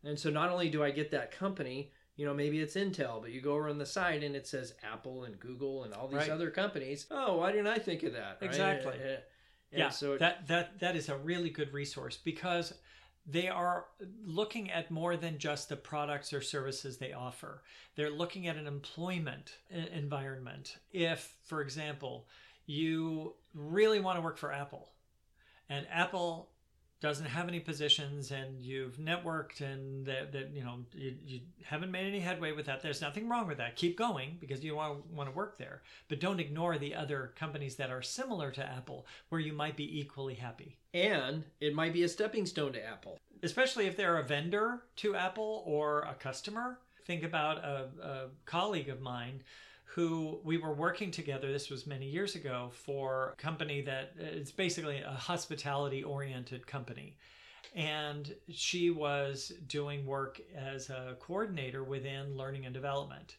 And 0.04 0.18
so 0.18 0.30
not 0.30 0.50
only 0.50 0.68
do 0.70 0.82
I 0.82 0.90
get 0.90 1.10
that 1.10 1.30
company, 1.30 1.92
you 2.16 2.24
know, 2.26 2.34
maybe 2.34 2.60
it's 2.60 2.74
Intel, 2.74 3.20
but 3.20 3.32
you 3.32 3.40
go 3.40 3.52
over 3.52 3.68
on 3.68 3.78
the 3.78 3.86
side 3.86 4.22
and 4.22 4.34
it 4.36 4.46
says 4.46 4.74
Apple 4.82 5.24
and 5.24 5.38
Google 5.38 5.84
and 5.84 5.92
all 5.94 6.08
these 6.08 6.18
Right. 6.18 6.30
other 6.30 6.50
companies. 6.50 7.06
Oh, 7.10 7.36
why 7.38 7.50
didn't 7.52 7.66
I 7.66 7.78
think 7.78 8.02
of 8.02 8.12
that? 8.14 8.38
right? 8.40 8.48
Exactly. 8.50 8.94
And- 8.94 9.22
and 9.72 9.78
yeah, 9.78 9.88
so 9.90 10.14
it- 10.14 10.18
that 10.18 10.48
that 10.48 10.80
that 10.80 10.96
is 10.96 11.08
a 11.08 11.16
really 11.16 11.48
good 11.50 11.72
resource 11.72 12.16
because 12.16 12.74
they 13.26 13.46
are 13.48 13.86
looking 14.24 14.68
at 14.70 14.90
more 14.90 15.16
than 15.16 15.38
just 15.38 15.68
the 15.68 15.76
products 15.76 16.32
or 16.32 16.40
services 16.40 16.98
they 16.98 17.12
offer. 17.12 17.62
They're 17.94 18.10
looking 18.10 18.48
at 18.48 18.56
an 18.56 18.66
employment 18.66 19.58
environment. 19.70 20.78
If, 20.90 21.36
for 21.44 21.60
example, 21.60 22.26
you 22.66 23.34
really 23.54 24.00
want 24.00 24.16
to 24.18 24.22
work 24.22 24.38
for 24.38 24.52
Apple, 24.52 24.88
and 25.70 25.86
Apple 25.90 26.50
doesn't 27.00 27.24
have 27.24 27.48
any 27.48 27.60
positions 27.60 28.30
and 28.30 28.60
you've 28.60 28.98
networked 28.98 29.62
and 29.62 30.04
that, 30.04 30.32
that 30.32 30.50
you 30.52 30.62
know 30.62 30.80
you, 30.92 31.14
you 31.24 31.40
haven't 31.64 31.90
made 31.90 32.06
any 32.06 32.20
headway 32.20 32.52
with 32.52 32.66
that. 32.66 32.82
There's 32.82 33.00
nothing 33.00 33.26
wrong 33.26 33.46
with 33.46 33.56
that. 33.56 33.74
Keep 33.76 33.96
going 33.96 34.36
because 34.38 34.62
you 34.62 34.76
want, 34.76 35.06
want 35.10 35.30
to 35.30 35.34
work 35.34 35.56
there. 35.56 35.80
But 36.08 36.20
don't 36.20 36.40
ignore 36.40 36.76
the 36.76 36.94
other 36.94 37.32
companies 37.36 37.76
that 37.76 37.90
are 37.90 38.02
similar 38.02 38.50
to 38.50 38.62
apple 38.62 39.06
where 39.30 39.40
you 39.40 39.54
might 39.54 39.76
be 39.78 39.98
equally 39.98 40.34
happy. 40.34 40.76
And 40.92 41.44
it 41.58 41.74
might 41.74 41.94
be 41.94 42.02
a 42.02 42.08
stepping 42.08 42.44
stone 42.44 42.74
to 42.74 42.84
Apple. 42.84 43.18
especially 43.42 43.86
if 43.86 43.96
they're 43.96 44.18
a 44.18 44.22
vendor 44.24 44.82
to 44.96 45.14
apple 45.16 45.62
or 45.66 46.00
a 46.02 46.14
customer. 46.14 46.80
Think 47.06 47.22
about 47.24 47.64
a, 47.64 47.88
a 48.02 48.26
colleague 48.44 48.90
of 48.90 49.00
mine 49.00 49.42
who 49.94 50.38
we 50.44 50.56
were 50.56 50.72
working 50.72 51.10
together 51.10 51.50
this 51.50 51.68
was 51.68 51.84
many 51.84 52.06
years 52.06 52.36
ago 52.36 52.70
for 52.72 53.34
a 53.36 53.42
company 53.42 53.80
that 53.80 54.12
it's 54.16 54.52
basically 54.52 55.00
a 55.00 55.10
hospitality 55.10 56.04
oriented 56.04 56.64
company. 56.64 57.16
And 57.74 58.32
she 58.48 58.90
was 58.90 59.52
doing 59.66 60.06
work 60.06 60.40
as 60.56 60.90
a 60.90 61.16
coordinator 61.18 61.82
within 61.82 62.36
learning 62.36 62.66
and 62.66 62.74
development. 62.74 63.36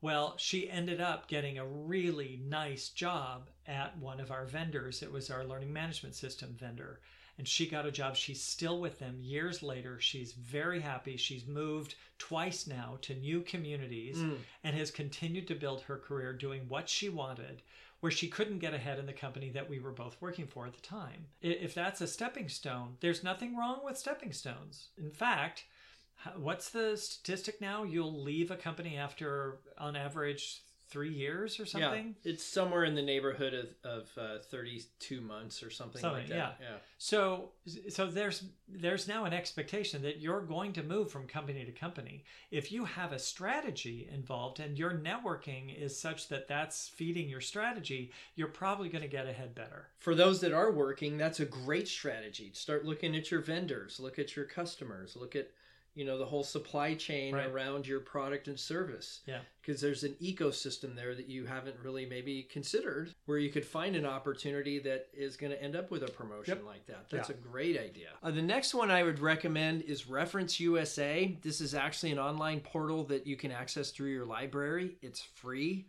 Well 0.00 0.34
she 0.38 0.70
ended 0.70 1.02
up 1.02 1.28
getting 1.28 1.58
a 1.58 1.66
really 1.66 2.40
nice 2.48 2.88
job 2.88 3.50
at 3.66 3.98
one 3.98 4.20
of 4.20 4.30
our 4.30 4.46
vendors. 4.46 5.02
It 5.02 5.12
was 5.12 5.30
our 5.30 5.44
learning 5.44 5.72
management 5.72 6.14
system 6.14 6.56
vendor 6.58 7.00
and 7.38 7.46
she 7.48 7.66
got 7.68 7.86
a 7.86 7.90
job. 7.90 8.16
She's 8.16 8.42
still 8.42 8.80
with 8.80 8.98
them 8.98 9.18
years 9.20 9.62
later. 9.62 9.98
She's 10.00 10.32
very 10.32 10.80
happy. 10.80 11.16
She's 11.16 11.46
moved 11.46 11.94
twice 12.18 12.66
now 12.66 12.98
to 13.02 13.14
new 13.14 13.40
communities 13.42 14.18
Mm. 14.18 14.38
and 14.62 14.76
has 14.76 14.90
continued 14.90 15.48
to 15.48 15.54
build 15.54 15.82
her 15.82 15.98
career 15.98 16.32
doing 16.32 16.68
what 16.68 16.88
she 16.88 17.08
wanted, 17.08 17.62
where 18.00 18.12
she 18.12 18.28
couldn't 18.28 18.58
get 18.60 18.74
ahead 18.74 18.98
in 18.98 19.06
the 19.06 19.12
company 19.12 19.50
that 19.50 19.68
we 19.68 19.78
were 19.80 19.90
both 19.92 20.16
working 20.20 20.46
for 20.46 20.66
at 20.66 20.74
the 20.74 20.80
time. 20.80 21.26
If 21.40 21.74
that's 21.74 22.00
a 22.00 22.06
stepping 22.06 22.48
stone, 22.48 22.96
there's 23.00 23.24
nothing 23.24 23.56
wrong 23.56 23.80
with 23.84 23.98
stepping 23.98 24.32
stones. 24.32 24.88
In 24.98 25.10
fact, 25.10 25.64
what's 26.36 26.70
the 26.70 26.96
statistic 26.96 27.60
now? 27.60 27.82
You'll 27.84 28.22
leave 28.22 28.50
a 28.50 28.56
company 28.56 28.96
after, 28.96 29.58
on 29.78 29.96
average, 29.96 30.62
three 30.94 31.12
years 31.12 31.58
or 31.58 31.66
something? 31.66 32.14
Yeah, 32.22 32.30
it's 32.30 32.44
somewhere 32.44 32.84
in 32.84 32.94
the 32.94 33.02
neighborhood 33.02 33.52
of, 33.52 33.90
of 33.90 34.08
uh, 34.16 34.38
32 34.48 35.20
months 35.20 35.60
or 35.60 35.68
something, 35.68 36.00
like 36.00 36.12
Something, 36.12 36.28
that. 36.28 36.60
Yeah. 36.60 36.76
So 36.98 37.50
so 37.88 38.06
there's 38.06 38.44
there's 38.68 39.08
now 39.08 39.24
an 39.24 39.32
expectation 39.32 40.02
that 40.02 40.20
you're 40.20 40.40
going 40.40 40.72
to 40.74 40.84
move 40.84 41.10
from 41.10 41.26
company 41.26 41.64
to 41.64 41.72
company. 41.72 42.22
If 42.52 42.70
you 42.70 42.84
have 42.84 43.10
a 43.12 43.18
strategy 43.18 44.08
involved 44.14 44.60
and 44.60 44.78
your 44.78 44.92
networking 44.92 45.76
is 45.76 45.98
such 45.98 46.28
that 46.28 46.46
that's 46.46 46.88
feeding 46.88 47.28
your 47.28 47.40
strategy, 47.40 48.12
you're 48.36 48.46
probably 48.46 48.88
going 48.88 49.02
to 49.02 49.08
get 49.08 49.26
ahead 49.26 49.52
better. 49.56 49.88
For 49.98 50.14
those 50.14 50.40
that 50.42 50.52
are 50.52 50.70
working, 50.70 51.18
that's 51.18 51.40
a 51.40 51.44
great 51.44 51.88
strategy. 51.88 52.52
Start 52.54 52.84
looking 52.84 53.16
at 53.16 53.32
your 53.32 53.40
vendors, 53.40 53.98
look 53.98 54.20
at 54.20 54.36
your 54.36 54.44
customers, 54.44 55.16
look 55.16 55.34
at 55.34 55.50
you 55.94 56.04
know 56.04 56.18
the 56.18 56.24
whole 56.26 56.42
supply 56.42 56.94
chain 56.94 57.34
Right. 57.34 57.46
around 57.48 57.86
your 57.86 58.00
product 58.00 58.48
and 58.48 58.58
service. 58.58 59.20
Yeah. 59.26 59.40
Because 59.60 59.80
there's 59.80 60.02
an 60.04 60.14
ecosystem 60.20 60.94
there 60.96 61.14
that 61.14 61.28
you 61.28 61.46
haven't 61.46 61.76
really 61.82 62.04
maybe 62.04 62.42
considered 62.42 63.14
where 63.26 63.38
you 63.38 63.48
could 63.50 63.64
find 63.64 63.94
an 63.96 64.04
opportunity 64.04 64.78
that 64.80 65.06
is 65.14 65.36
going 65.36 65.52
to 65.52 65.62
end 65.62 65.76
up 65.76 65.90
with 65.90 66.02
a 66.02 66.08
promotion 66.10 66.56
Yep. 66.58 66.66
like 66.66 66.86
that. 66.86 67.08
That's 67.10 67.28
Yeah. 67.30 67.36
a 67.36 67.38
great 67.38 67.78
idea. 67.78 68.10
Uh, 68.22 68.30
the 68.32 68.42
next 68.42 68.74
one 68.74 68.90
I 68.90 69.02
would 69.04 69.20
recommend 69.20 69.82
is 69.82 70.06
Reference 70.08 70.58
USA. 70.60 71.38
This 71.42 71.60
is 71.60 71.74
actually 71.74 72.10
an 72.12 72.18
online 72.18 72.60
portal 72.60 73.04
that 73.04 73.26
you 73.26 73.36
can 73.36 73.52
access 73.52 73.90
through 73.90 74.10
your 74.10 74.26
library. 74.26 74.96
It's 75.00 75.20
free. 75.22 75.86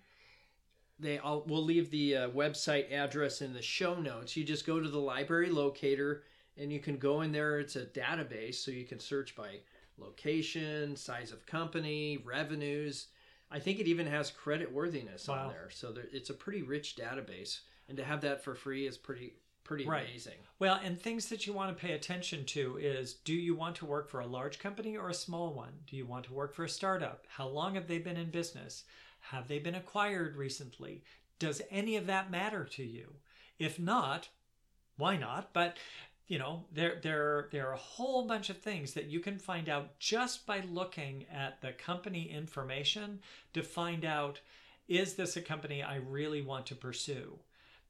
They 1.00 1.18
all 1.18 1.40
will 1.42 1.46
we'll 1.48 1.64
leave 1.64 1.90
the 1.92 2.16
uh, 2.16 2.30
website 2.30 2.92
address 2.94 3.42
in 3.42 3.54
the 3.54 3.62
show 3.62 3.96
notes. 4.00 4.38
You 4.38 4.44
just 4.46 4.66
go 4.66 4.80
to 4.80 4.88
the 4.88 5.00
library 5.00 5.50
locator 5.50 6.24
and 6.58 6.72
you 6.72 6.80
can 6.80 6.98
go 6.98 7.20
in 7.22 7.34
there. 7.34 7.60
It's 7.60 7.76
a 7.76 7.86
database, 7.86 8.56
so 8.56 8.72
you 8.72 8.86
can 8.86 9.00
search 9.00 9.36
by 9.36 9.60
location, 9.98 10.96
size 10.96 11.32
of 11.32 11.46
company, 11.46 12.18
revenues. 12.18 13.08
I 13.52 13.60
think 13.60 13.80
it 13.80 13.88
even 13.88 14.08
has 14.08 14.32
credit 14.32 14.72
worthiness 14.72 15.28
Wow. 15.28 15.36
on 15.46 15.50
there, 15.50 15.70
so 15.70 15.92
there, 15.92 16.08
it's 16.12 16.30
a 16.30 16.34
pretty 16.34 16.62
rich 16.64 16.96
database. 16.96 17.62
And 17.88 17.98
to 17.98 18.04
have 18.04 18.22
that 18.22 18.44
for 18.44 18.56
free 18.56 18.88
is 18.88 18.98
pretty 18.98 19.34
pretty 19.64 19.86
Right. 19.86 20.08
amazing. 20.08 20.38
Well, 20.60 20.76
and 20.84 21.02
things 21.02 21.28
that 21.30 21.48
you 21.48 21.54
want 21.54 21.76
to 21.76 21.82
pay 21.82 21.94
attention 21.94 22.46
to 22.46 22.78
is 22.78 23.16
do 23.16 23.34
you 23.34 23.56
want 23.56 23.76
to 23.78 23.86
work 23.86 24.08
for 24.10 24.20
a 24.20 24.28
large 24.28 24.60
company 24.60 24.96
or 24.96 25.10
a 25.10 25.14
small 25.14 25.54
one? 25.56 25.84
Do 25.88 25.98
you 25.98 26.06
want 26.06 26.26
to 26.26 26.34
work 26.34 26.54
for 26.54 26.64
a 26.66 26.70
startup? 26.70 27.26
How 27.28 27.48
long 27.48 27.74
have 27.74 27.88
they 27.88 27.98
been 27.98 28.16
in 28.16 28.30
business? 28.30 28.84
Have 29.20 29.48
they 29.48 29.58
been 29.58 29.74
acquired 29.74 30.36
recently? 30.36 31.04
Does 31.40 31.64
any 31.72 31.96
of 31.96 32.06
that 32.06 32.30
matter 32.30 32.64
to 32.64 32.84
you? 32.84 33.16
If 33.58 33.80
not, 33.80 34.30
why 34.98 35.18
not? 35.18 35.52
But 35.52 35.78
you 36.28 36.40
know, 36.40 36.66
there 36.72 37.00
there 37.02 37.50
there 37.52 37.68
are 37.70 37.74
a 37.74 37.78
whole 37.78 38.26
bunch 38.26 38.50
of 38.50 38.58
things 38.58 38.94
that 38.94 39.06
you 39.06 39.20
can 39.20 39.38
find 39.38 39.70
out 39.70 40.00
just 40.00 40.46
by 40.46 40.62
looking 40.72 41.26
at 41.32 41.62
the 41.62 41.72
company 41.74 42.30
information 42.30 43.20
to 43.54 43.62
find 43.62 44.06
out 44.06 44.40
is 44.88 45.16
this 45.16 45.36
a 45.36 45.42
company 45.42 45.82
I 45.82 45.96
really 45.96 46.42
want 46.42 46.66
to 46.68 46.76
pursue? 46.76 47.40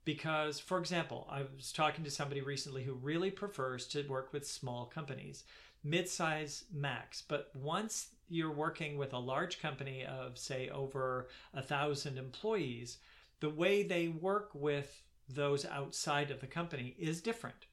because 0.06 0.60
for 0.60 0.78
example 0.78 1.28
i 1.30 1.42
was 1.56 1.74
talking 1.74 2.04
to 2.04 2.12
somebody 2.12 2.40
recently 2.42 2.84
who 2.84 2.94
really 2.94 3.32
prefers 3.32 3.88
to 3.88 4.08
work 4.08 4.32
with 4.32 4.48
small 4.48 4.86
companies 4.86 5.44
mid-size 5.84 6.64
max 6.72 7.22
but 7.28 7.52
once 7.56 8.08
you're 8.30 8.52
working 8.52 8.98
with 8.98 9.14
a 9.14 9.20
large 9.20 9.62
company 9.62 10.06
of 10.06 10.38
say 10.38 10.70
over 10.70 11.28
a 11.54 11.62
thousand 11.62 12.18
employees 12.18 12.98
the 13.42 13.50
way 13.50 13.84
they 13.84 14.08
work 14.08 14.52
with 14.54 15.02
those 15.28 15.66
outside 15.66 16.32
of 16.32 16.40
the 16.40 16.48
company 16.48 16.96
is 16.98 17.22
different 17.22 17.66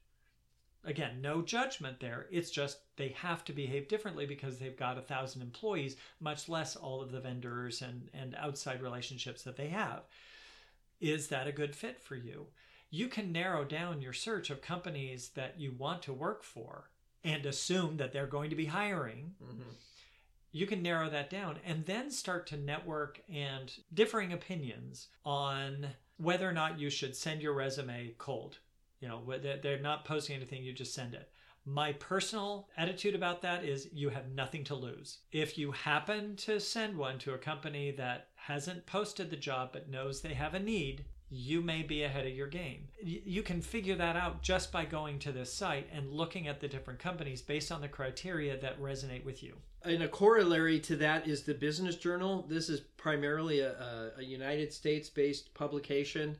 again 0.85 1.21
no 1.21 1.41
judgment 1.41 1.99
there 1.99 2.27
it's 2.31 2.51
just 2.51 2.79
they 2.97 3.09
have 3.09 3.43
to 3.45 3.53
behave 3.53 3.87
differently 3.87 4.25
because 4.25 4.57
they've 4.57 4.77
got 4.77 4.97
a 4.97 5.01
thousand 5.01 5.41
employees 5.41 5.95
much 6.19 6.49
less 6.49 6.75
all 6.75 7.01
of 7.01 7.11
the 7.11 7.19
vendors 7.19 7.81
and 7.81 8.09
and 8.13 8.35
outside 8.35 8.81
relationships 8.81 9.43
that 9.43 9.55
they 9.55 9.67
have 9.67 10.03
is 11.03 11.27
that 11.27 11.47
a 11.47 11.51
good 11.51 11.75
fit 11.75 11.99
for 11.99 12.15
you? 12.15 12.47
You 12.89 13.07
can 13.07 13.33
narrow 13.33 13.65
down 13.65 14.01
your 14.01 14.13
search 14.13 14.49
of 14.49 14.61
companies 14.61 15.31
that 15.35 15.59
you 15.59 15.73
want 15.77 16.01
to 16.03 16.13
work 16.13 16.43
for 16.43 16.89
and 17.25 17.45
assume 17.45 17.97
that 17.97 18.13
they're 18.13 18.25
going 18.25 18.49
to 18.49 18.55
be 18.55 18.65
hiring. 18.65 19.33
Mm-hmm. 19.43 19.69
You 20.53 20.65
can 20.65 20.81
narrow 20.81 21.09
that 21.09 21.29
down 21.29 21.57
and 21.65 21.85
then 21.85 22.09
start 22.09 22.47
to 22.47 22.57
network 22.57 23.19
and 23.31 23.73
differing 23.93 24.31
opinions 24.31 25.09
on 25.25 25.87
whether 26.17 26.47
or 26.47 26.53
not 26.53 26.79
you 26.79 26.89
should 26.89 27.15
send 27.15 27.41
your 27.41 27.53
resume 27.53 28.13
cold. 28.17 28.59
You 29.03 29.09
know, 29.09 29.21
they're 29.61 29.79
not 29.79 30.05
posting 30.05 30.37
anything, 30.37 30.63
you 30.63 30.71
just 30.71 30.93
send 30.93 31.13
it. 31.13 31.29
My 31.65 31.91
personal 31.91 32.69
attitude 32.77 33.15
about 33.15 33.41
that 33.41 33.65
is 33.65 33.89
you 33.91 34.07
have 34.07 34.31
nothing 34.31 34.63
to 34.65 34.75
lose. 34.75 35.17
If 35.33 35.57
you 35.57 35.73
happen 35.73 36.37
to 36.37 36.57
send 36.61 36.97
one 36.97 37.19
to 37.19 37.33
a 37.33 37.37
company 37.37 37.91
that 37.91 38.29
hasn't 38.35 38.85
posted 38.85 39.29
the 39.29 39.35
job 39.35 39.71
but 39.73 39.89
knows 39.89 40.21
they 40.21 40.35
have 40.35 40.53
a 40.53 40.59
need, 40.59 41.03
you 41.29 41.61
may 41.61 41.83
be 41.83 42.03
ahead 42.03 42.25
of 42.25 42.33
your 42.33 42.47
game. 42.47 42.87
You 43.01 43.43
can 43.43 43.59
figure 43.59 43.95
that 43.95 44.15
out 44.15 44.41
just 44.41 44.71
by 44.71 44.85
going 44.85 45.19
to 45.19 45.33
this 45.33 45.53
site 45.53 45.89
and 45.91 46.09
looking 46.09 46.47
at 46.47 46.61
the 46.61 46.69
different 46.69 46.99
companies 46.99 47.41
based 47.41 47.73
on 47.73 47.81
the 47.81 47.89
criteria 47.89 48.55
that 48.61 48.79
resonate 48.79 49.25
with 49.25 49.43
you. 49.43 49.55
And 49.83 50.03
a 50.03 50.07
corollary 50.07 50.79
to 50.81 50.95
that 50.97 51.27
is 51.27 51.43
the 51.43 51.55
Business 51.55 51.97
Journal. 51.97 52.45
This 52.47 52.69
is 52.69 52.79
primarily 52.79 53.59
a, 53.59 54.11
a, 54.17 54.23
United 54.23 54.71
States 54.71 55.09
based 55.09 55.53
publication, 55.53 56.37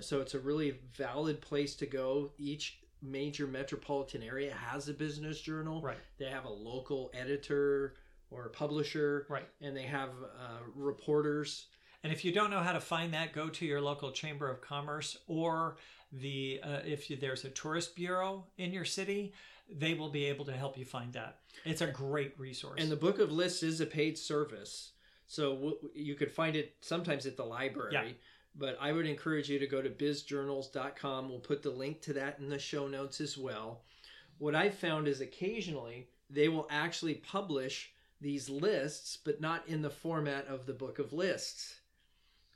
so 0.00 0.20
it's 0.20 0.34
a 0.34 0.38
really 0.38 0.78
valid 0.94 1.40
place 1.40 1.74
to 1.76 1.86
go. 1.86 2.32
Each 2.38 2.78
major 3.02 3.46
metropolitan 3.46 4.22
area 4.22 4.52
has 4.54 4.88
a 4.88 4.92
business 4.94 5.40
journal. 5.40 5.80
Right. 5.82 5.98
They 6.18 6.26
have 6.26 6.44
a 6.44 6.50
local 6.50 7.10
editor 7.14 7.94
or 8.30 8.48
publisher, 8.48 9.26
Right. 9.28 9.46
and 9.60 9.76
they 9.76 9.82
have 9.84 10.10
uh, 10.10 10.58
reporters. 10.74 11.66
And 12.02 12.12
if 12.12 12.24
you 12.24 12.32
don't 12.32 12.50
know 12.50 12.60
how 12.60 12.72
to 12.72 12.80
find 12.80 13.12
that, 13.14 13.32
go 13.32 13.48
to 13.48 13.64
your 13.66 13.80
local 13.80 14.10
chamber 14.12 14.48
of 14.50 14.60
commerce 14.60 15.16
or 15.26 15.76
the 16.12 16.60
uh, 16.62 16.78
if 16.84 17.10
you, 17.10 17.16
there's 17.16 17.44
a 17.44 17.50
tourist 17.50 17.96
bureau 17.96 18.44
in 18.58 18.72
your 18.72 18.84
city, 18.84 19.32
they 19.68 19.94
will 19.94 20.08
be 20.10 20.24
able 20.26 20.44
to 20.44 20.52
help 20.52 20.78
you 20.78 20.84
find 20.84 21.12
that. 21.14 21.38
It's 21.64 21.80
a 21.80 21.86
great 21.88 22.38
resource. 22.38 22.80
And 22.80 22.90
the 22.90 22.96
Book 22.96 23.18
of 23.18 23.32
Lists 23.32 23.62
is 23.62 23.80
a 23.80 23.86
paid 23.86 24.16
service, 24.16 24.92
so 25.26 25.54
w- 25.54 25.78
you 25.94 26.14
could 26.14 26.30
find 26.30 26.54
it 26.54 26.76
sometimes 26.80 27.26
at 27.26 27.36
the 27.36 27.44
library. 27.44 27.92
Yeah. 27.92 28.08
But 28.58 28.78
I 28.80 28.92
would 28.92 29.06
encourage 29.06 29.50
you 29.50 29.58
to 29.58 29.66
go 29.66 29.82
to 29.82 29.90
bizjournals.com. 29.90 31.28
We'll 31.28 31.38
put 31.40 31.62
the 31.62 31.70
link 31.70 32.00
to 32.02 32.12
that 32.14 32.38
in 32.38 32.48
the 32.48 32.58
show 32.58 32.88
notes 32.88 33.20
as 33.20 33.36
well. 33.36 33.82
What 34.38 34.54
I've 34.54 34.74
found 34.74 35.08
is 35.08 35.20
occasionally 35.20 36.08
they 36.30 36.48
will 36.48 36.66
actually 36.70 37.14
publish 37.14 37.92
these 38.20 38.48
lists, 38.48 39.18
but 39.22 39.40
not 39.40 39.68
in 39.68 39.82
the 39.82 39.90
format 39.90 40.46
of 40.46 40.66
the 40.66 40.72
Book 40.72 40.98
of 40.98 41.12
Lists. 41.12 41.80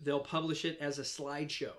They'll 0.00 0.20
publish 0.20 0.64
it 0.64 0.78
as 0.80 0.98
a 0.98 1.02
slideshow. 1.02 1.74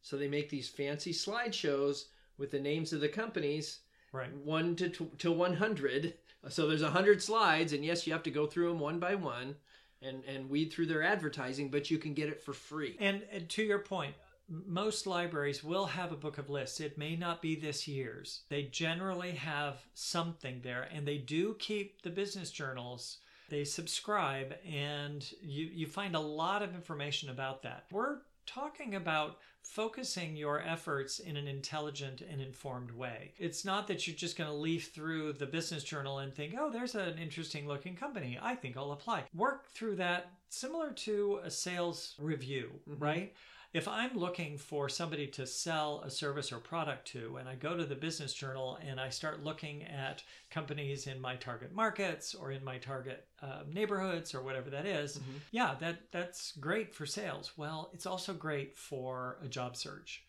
So 0.00 0.16
they 0.16 0.28
make 0.28 0.48
these 0.48 0.68
fancy 0.68 1.12
slideshows 1.12 2.04
with 2.38 2.52
the 2.52 2.60
names 2.60 2.92
of 2.92 3.00
the 3.00 3.08
companies 3.08 3.80
right. 4.12 4.32
one 4.36 4.76
to 4.76 4.88
to 4.88 5.32
100 5.32 6.14
so 6.48 6.68
there's 6.68 6.82
100 6.82 7.22
slides 7.22 7.72
and 7.72 7.84
yes 7.84 8.06
you 8.06 8.12
have 8.12 8.22
to 8.22 8.30
go 8.30 8.46
through 8.46 8.68
them 8.68 8.80
one 8.80 8.98
by 8.98 9.14
one 9.14 9.56
and 10.02 10.22
and 10.24 10.50
weed 10.50 10.72
through 10.72 10.86
their 10.86 11.02
advertising 11.02 11.70
but 11.70 11.90
you 11.90 11.98
can 11.98 12.14
get 12.14 12.28
it 12.28 12.42
for 12.42 12.52
free 12.52 12.96
And, 13.00 13.22
and 13.32 13.48
to 13.50 13.62
your 13.62 13.78
point, 13.78 14.14
most 14.48 15.06
libraries 15.06 15.64
will 15.64 15.86
have 15.86 16.12
a 16.12 16.16
book 16.16 16.38
of 16.38 16.50
lists. 16.50 16.80
It 16.80 16.98
may 16.98 17.16
not 17.16 17.42
be 17.42 17.56
this 17.56 17.88
year's. 17.88 18.42
They 18.48 18.64
generally 18.64 19.32
have 19.32 19.84
something 19.94 20.60
there, 20.62 20.88
and 20.92 21.06
they 21.06 21.18
do 21.18 21.54
keep 21.58 22.02
the 22.02 22.10
business 22.10 22.50
journals. 22.50 23.18
They 23.48 23.64
subscribe, 23.64 24.54
and 24.64 25.28
you, 25.40 25.66
you 25.66 25.86
find 25.86 26.14
a 26.14 26.20
lot 26.20 26.62
of 26.62 26.74
information 26.74 27.30
about 27.30 27.62
that. 27.62 27.86
We're 27.90 28.18
talking 28.46 28.94
about 28.94 29.38
focusing 29.70 30.36
your 30.36 30.60
efforts 30.62 31.18
in 31.18 31.36
an 31.36 31.46
intelligent 31.46 32.20
and 32.22 32.40
informed 32.40 32.90
way. 32.90 33.32
It's 33.38 33.64
not 33.64 33.86
that 33.88 34.06
you're 34.06 34.16
just 34.16 34.38
going 34.38 34.48
to 34.48 34.56
leaf 34.56 34.92
through 34.94 35.34
the 35.34 35.46
business 35.46 35.82
journal 35.84 36.18
and 36.20 36.32
think, 36.34 36.54
oh, 36.58 36.70
there's 36.70 36.94
an 36.94 37.18
interesting 37.18 37.66
looking 37.66 37.96
company. 37.96 38.38
I 38.40 38.54
think 38.54 38.76
I'll 38.76 38.92
apply. 38.92 39.24
Work 39.34 39.68
through 39.70 39.96
that 39.96 40.30
similar 40.48 40.92
to 40.92 41.40
a 41.44 41.50
sales 41.50 42.14
review, 42.18 42.70
Mhm. 42.88 43.00
right? 43.00 43.34
If 43.76 43.86
I'm 43.88 44.16
looking 44.16 44.56
for 44.56 44.88
somebody 44.88 45.26
to 45.26 45.46
sell 45.46 46.00
a 46.00 46.10
service 46.10 46.50
or 46.50 46.56
product 46.56 47.08
to, 47.08 47.36
and 47.36 47.46
I 47.46 47.56
go 47.56 47.76
to 47.76 47.84
the 47.84 47.94
business 47.94 48.32
journal 48.32 48.78
and 48.80 48.98
I 48.98 49.10
start 49.10 49.44
looking 49.44 49.82
at 49.84 50.22
companies 50.48 51.06
in 51.06 51.20
my 51.20 51.36
target 51.36 51.74
markets 51.74 52.34
or 52.34 52.52
in 52.52 52.64
my 52.64 52.78
target 52.78 53.28
uh, 53.42 53.64
neighborhoods 53.70 54.34
or 54.34 54.40
whatever 54.40 54.70
that 54.70 54.86
is, 54.86 55.18
Mhm. 55.18 55.40
yeah, 55.50 55.74
that 55.80 56.10
that's 56.10 56.52
great 56.52 56.94
for 56.94 57.04
sales. 57.04 57.52
Well, 57.58 57.90
it's 57.92 58.06
also 58.06 58.32
great 58.32 58.78
for 58.78 59.36
a 59.42 59.46
job 59.46 59.76
search 59.76 60.24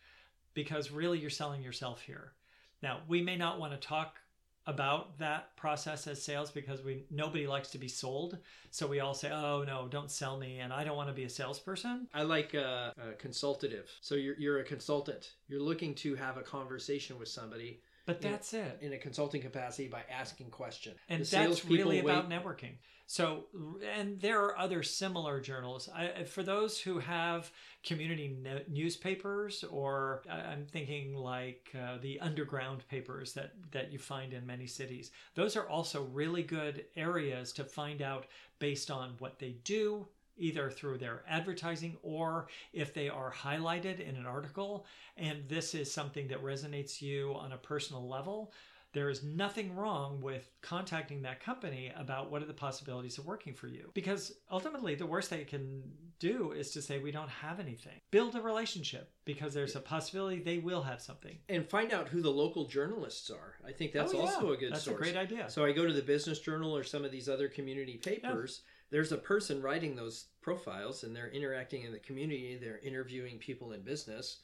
because 0.54 0.92
really 0.92 1.18
you're 1.18 1.30
selling 1.30 1.64
yourself 1.64 2.02
here. 2.02 2.34
Now, 2.82 3.00
we 3.08 3.22
may 3.22 3.38
not 3.38 3.60
want 3.62 3.72
to 3.72 3.88
talk 3.88 4.20
about 4.68 5.18
that 5.18 5.56
process 5.56 6.06
as 6.08 6.22
sales 6.22 6.52
because 6.52 6.84
we 6.84 7.06
nobody 7.10 7.48
likes 7.48 7.70
to 7.70 7.78
be 7.78 7.88
sold. 7.88 8.38
So 8.70 8.86
we 8.86 9.00
all 9.00 9.14
say, 9.14 9.32
"Oh 9.32 9.64
no, 9.66 9.88
don't 9.90 10.12
sell 10.12 10.38
me," 10.38 10.60
and 10.60 10.72
I 10.72 10.84
don't 10.84 10.96
want 10.98 11.10
to 11.10 11.14
be 11.16 11.24
a 11.24 11.30
salesperson. 11.30 12.08
i 12.14 12.22
like 12.24 12.54
uh, 12.54 12.60
uh, 12.60 12.92
consultative 13.18 13.90
so 14.02 14.16
you're, 14.16 14.38
you're 14.38 14.60
a 14.60 14.64
consultant 14.64 15.32
you're 15.48 15.62
looking 15.62 15.96
to 15.96 16.16
have 16.16 16.38
a 16.38 16.42
conversation 16.42 17.18
with 17.18 17.30
somebody 17.30 17.80
But 18.06 18.22
that's 18.22 18.54
it. 18.54 18.78
in 18.82 18.94
a 18.94 18.98
consulting 18.98 19.42
capacity 19.42 19.88
by 19.88 20.02
asking 20.12 20.50
questions 20.50 20.98
and 21.10 21.24
The 21.24 21.30
that's 21.32 21.66
really 21.66 22.00
about 22.00 22.30
networking 22.30 22.76
so 23.08 23.46
and 23.96 24.20
there 24.20 24.44
are 24.44 24.58
other 24.58 24.84
similar 24.84 25.40
journals 25.40 25.90
I, 25.96 26.26
for 26.26 26.44
those 26.44 26.80
who 26.80 27.00
have 27.00 27.50
community 27.84 28.38
ne- 28.42 28.66
newspapers 28.68 29.64
or 29.64 30.24
i'm 30.30 30.66
thinking 30.66 31.16
like 31.16 31.74
uh, 31.74 31.98
the 32.02 32.20
underground 32.20 32.88
papers 32.90 33.34
that 33.34 33.54
that 33.72 33.92
you 33.92 33.98
find 33.98 34.34
in 34.34 34.46
many 34.46 34.68
cities 34.68 35.12
those 35.36 35.56
are 35.56 35.68
also 35.68 36.04
really 36.04 36.44
good 36.44 36.86
areas 36.98 37.54
to 37.54 37.64
find 37.64 38.02
out 38.02 38.28
based 38.60 38.92
on 38.92 39.16
what 39.20 39.40
they 39.40 39.56
do 39.64 40.06
either 40.38 40.70
through 40.70 40.98
their 40.98 41.24
advertising 41.28 41.98
or 42.04 42.48
if 42.74 42.94
they 42.94 43.10
are 43.10 43.32
highlighted 43.32 44.00
in 44.00 44.16
an 44.16 44.26
article. 44.26 44.86
And 45.18 45.44
this 45.48 45.74
is 45.74 45.92
something 45.92 46.28
that 46.28 46.44
resonates 46.44 47.02
you 47.02 47.34
on 47.36 47.54
a 47.54 47.58
personal 47.58 48.08
level 48.08 48.54
there 48.98 49.10
is 49.12 49.24
nothing 49.24 49.76
wrong 49.76 50.20
with 50.22 50.50
contacting 50.62 51.22
that 51.22 51.40
company 51.40 51.92
about 51.96 52.32
what 52.32 52.42
are 52.42 52.46
the 52.48 52.54
possibilities 52.54 53.18
of 53.20 53.26
working 53.28 53.54
for 53.54 53.68
you. 53.68 53.92
Because 53.94 54.34
ultimately, 54.52 54.96
the 54.96 55.06
worst 55.06 55.30
they 55.30 55.44
can 55.44 55.84
do 56.20 56.52
is 56.52 56.72
to 56.72 56.82
say, 56.82 56.98
we 56.98 57.12
don't 57.12 57.30
have 57.30 57.60
anything. 57.60 58.02
Build 58.10 58.36
a 58.36 58.42
relationship 58.42 59.12
because 59.24 59.54
there's 59.54 59.76
a 59.76 59.80
possibility 59.80 60.40
they 60.42 60.58
will 60.58 60.82
have 60.82 61.00
something. 61.00 61.38
and 61.48 61.70
find 61.70 61.94
out 61.94 62.08
who 62.10 62.22
the 62.24 62.32
local 62.32 62.66
journalists 62.66 63.30
are 63.30 63.56
i 63.68 63.72
think 63.72 63.92
that's 63.92 64.14
Oh, 64.14 64.18
yeah. 64.18 64.24
also 64.24 64.52
a 64.54 64.58
good 64.58 64.74
That's 64.74 64.84
source 64.84 64.96
a 65.00 65.04
great 65.04 65.16
idea. 65.16 65.48
So 65.50 65.64
I 65.64 65.72
go 65.74 65.86
to 65.86 65.94
the 65.94 66.02
Business 66.02 66.40
Journal 66.40 66.76
or 66.76 66.84
some 66.84 67.06
of 67.06 67.12
these 67.12 67.30
other 67.30 67.48
community 67.48 67.98
papers. 67.98 68.62
There's 68.90 69.12
a 69.12 69.18
person 69.18 69.62
writing 69.62 69.96
those 69.96 70.26
profiles 70.42 71.04
and 71.04 71.16
they're 71.16 71.30
interacting 71.30 71.84
in 71.84 71.92
the 71.92 72.00
community. 72.00 72.58
They're 72.60 72.80
interviewing 72.80 73.38
people 73.38 73.74
in 73.74 73.82
business. 73.82 74.40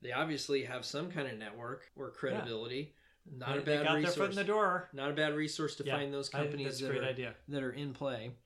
They 0.00 0.12
obviously 0.12 0.64
have 0.64 0.84
some 0.86 1.10
kind 1.10 1.28
of 1.28 1.36
network 1.38 1.82
or 1.96 2.10
credibility. 2.10 2.94
Not 3.26 3.50
a 3.50 3.60
They- 3.60 3.64
they 3.64 3.76
bad 3.76 3.82
got 3.84 3.92
their 3.92 3.96
resource. 4.00 4.14
foot 4.16 4.30
in 4.30 4.36
the 4.36 4.44
door. 4.44 4.88
Not 4.92 5.10
a 5.10 5.14
bad 5.14 5.34
resource 5.34 5.76
to 5.76 5.84
Yeah, 5.84 5.96
find 5.96 6.12
those 6.12 6.28
companies 6.28 6.80
a 6.82 6.86
that 6.86 6.96
are, 6.98 7.04
idea. 7.04 7.34
that 7.48 7.62
are 7.62 7.72
in 7.72 7.92
play. 7.92 8.36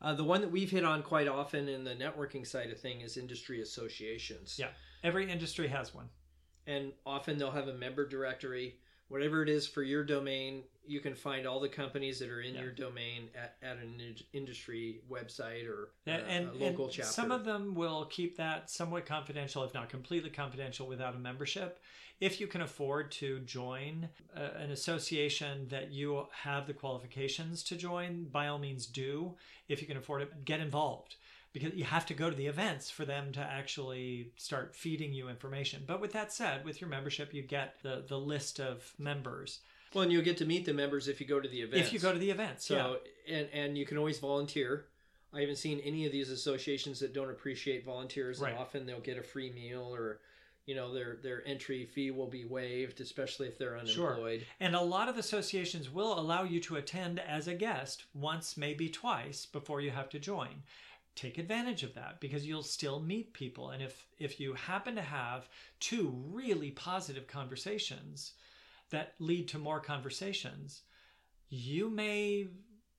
Uh, 0.00 0.14
the 0.14 0.24
one 0.24 0.40
that 0.42 0.50
we've 0.50 0.70
hit 0.70 0.84
on 0.84 1.02
quite 1.02 1.28
often 1.28 1.68
in 1.68 1.84
the 1.84 1.94
networking 1.94 2.46
side 2.46 2.70
of 2.70 2.78
thing 2.78 3.00
is 3.00 3.16
industry 3.16 3.60
associations. 3.62 4.58
Yeah. 4.58 4.72
Every 5.02 5.30
industry 5.30 5.68
has 5.68 5.94
one. 5.94 6.10
and 6.66 6.94
often 7.04 7.36
they'll 7.36 7.50
have 7.50 7.68
a 7.68 7.74
member 7.74 8.08
directory 8.08 8.80
whatever 9.08 9.42
it 9.42 9.48
is 9.48 9.66
for 9.66 9.82
your 9.82 10.04
domain 10.04 10.62
you 10.86 11.00
can 11.00 11.14
find 11.14 11.46
all 11.46 11.60
the 11.60 11.68
companies 11.68 12.18
that 12.18 12.28
are 12.28 12.40
in 12.40 12.54
Yeah. 12.54 12.62
your 12.62 12.70
domain 12.70 13.30
at, 13.34 13.56
at 13.62 13.78
an 13.78 14.00
in- 14.00 14.16
industry 14.32 15.00
website 15.10 15.68
or 15.68 15.90
uh, 16.06 16.10
And, 16.10 16.26
and, 16.28 16.48
a 16.48 16.64
local 16.64 16.84
and 16.84 16.92
chapter 16.92 17.10
some 17.10 17.30
of 17.30 17.44
them 17.44 17.74
will 17.74 18.04
keep 18.06 18.36
that 18.36 18.70
somewhat 18.70 19.06
confidential, 19.06 19.64
if 19.64 19.72
not 19.74 19.88
completely 19.88 20.30
confidential, 20.30 20.86
without 20.86 21.14
a 21.14 21.18
membership. 21.18 21.80
If 22.20 22.40
you 22.40 22.46
can 22.46 22.60
afford 22.60 23.10
to 23.12 23.40
join 23.40 24.08
uh, 24.36 24.40
an 24.56 24.70
association 24.70 25.68
that 25.68 25.90
you 25.90 26.26
have 26.32 26.66
the 26.66 26.74
qualifications 26.74 27.62
to 27.64 27.76
join, 27.76 28.24
by 28.24 28.46
all 28.48 28.58
means 28.58 28.86
do. 28.86 29.34
If 29.68 29.80
you 29.80 29.88
can 29.88 29.96
afford 29.96 30.22
it, 30.22 30.44
get 30.44 30.60
involved 30.60 31.16
because 31.54 31.72
you 31.74 31.84
have 31.84 32.04
to 32.06 32.14
go 32.14 32.28
to 32.28 32.36
the 32.36 32.46
events 32.48 32.90
for 32.90 33.06
them 33.06 33.32
to 33.32 33.40
actually 33.40 34.32
start 34.36 34.74
feeding 34.76 35.14
you 35.14 35.28
information. 35.30 35.84
But 35.86 36.00
with 36.02 36.12
that 36.12 36.30
said, 36.32 36.64
with 36.66 36.80
your 36.82 36.90
membership, 36.90 37.32
you 37.32 37.40
get 37.42 37.76
the, 37.82 38.04
the 38.06 38.18
list 38.18 38.60
of 38.60 38.92
members. 38.98 39.60
well 39.94 40.02
and 40.02 40.12
you'll 40.12 40.24
get 40.30 40.36
to 40.38 40.44
meet 40.44 40.66
the 40.66 40.74
members 40.74 41.08
if 41.08 41.20
you 41.20 41.26
go 41.26 41.40
to 41.40 41.48
the 41.48 41.62
events 41.62 41.86
If 41.86 41.92
you 41.94 42.00
go 42.00 42.12
to 42.12 42.18
the 42.18 42.30
events, 42.30 42.68
yeah. 42.68 42.94
and 43.28 43.48
and 43.54 43.78
you 43.78 43.86
can 43.86 43.96
always 43.98 44.18
volunteer 44.18 44.86
i 45.32 45.40
haven't 45.40 45.56
seen 45.56 45.80
any 45.80 46.06
of 46.06 46.12
these 46.12 46.30
associations 46.30 47.00
that 47.00 47.12
don't 47.14 47.30
appreciate 47.30 47.84
volunteers 47.84 48.38
Right. 48.40 48.50
and 48.52 48.58
often 48.60 48.86
they'll 48.86 49.00
get 49.10 49.18
a 49.18 49.22
free 49.22 49.50
meal 49.52 49.86
or 49.94 50.20
you 50.66 50.74
know 50.74 50.92
their 50.94 51.16
their 51.22 51.40
entry 51.46 51.84
fee 51.86 52.10
will 52.10 52.28
be 52.40 52.44
waived 52.44 53.00
especially 53.00 53.46
if 53.48 53.56
they're 53.58 53.76
unemployed 53.78 53.94
Sure. 53.94 54.10
unemployed 54.12 54.46
And 54.60 54.74
a 54.76 54.80
lot 54.96 55.08
of 55.08 55.16
associations 55.18 55.90
will 55.90 56.18
allow 56.18 56.42
you 56.44 56.58
to 56.62 56.76
attend 56.76 57.18
as 57.20 57.46
a 57.48 57.54
guest 57.54 58.04
once, 58.14 58.56
maybe 58.56 58.88
twice 58.88 59.44
before 59.46 59.80
you 59.80 59.90
have 59.90 60.08
to 60.10 60.18
join. 60.18 60.62
Take 61.14 61.38
advantage 61.38 61.82
of 61.82 61.94
that 61.94 62.20
because 62.20 62.46
you'll 62.46 62.62
still 62.62 63.00
meet 63.00 63.32
people. 63.32 63.70
And 63.70 63.82
if, 63.82 64.06
if 64.18 64.40
you 64.40 64.54
happen 64.54 64.96
to 64.96 65.02
have 65.02 65.48
two 65.78 66.12
really 66.32 66.70
positive 66.70 67.26
conversations 67.26 68.32
that 68.90 69.14
lead 69.20 69.48
to 69.48 69.58
more 69.58 69.80
conversations, 69.80 70.82
you 71.48 71.88
may 71.88 72.48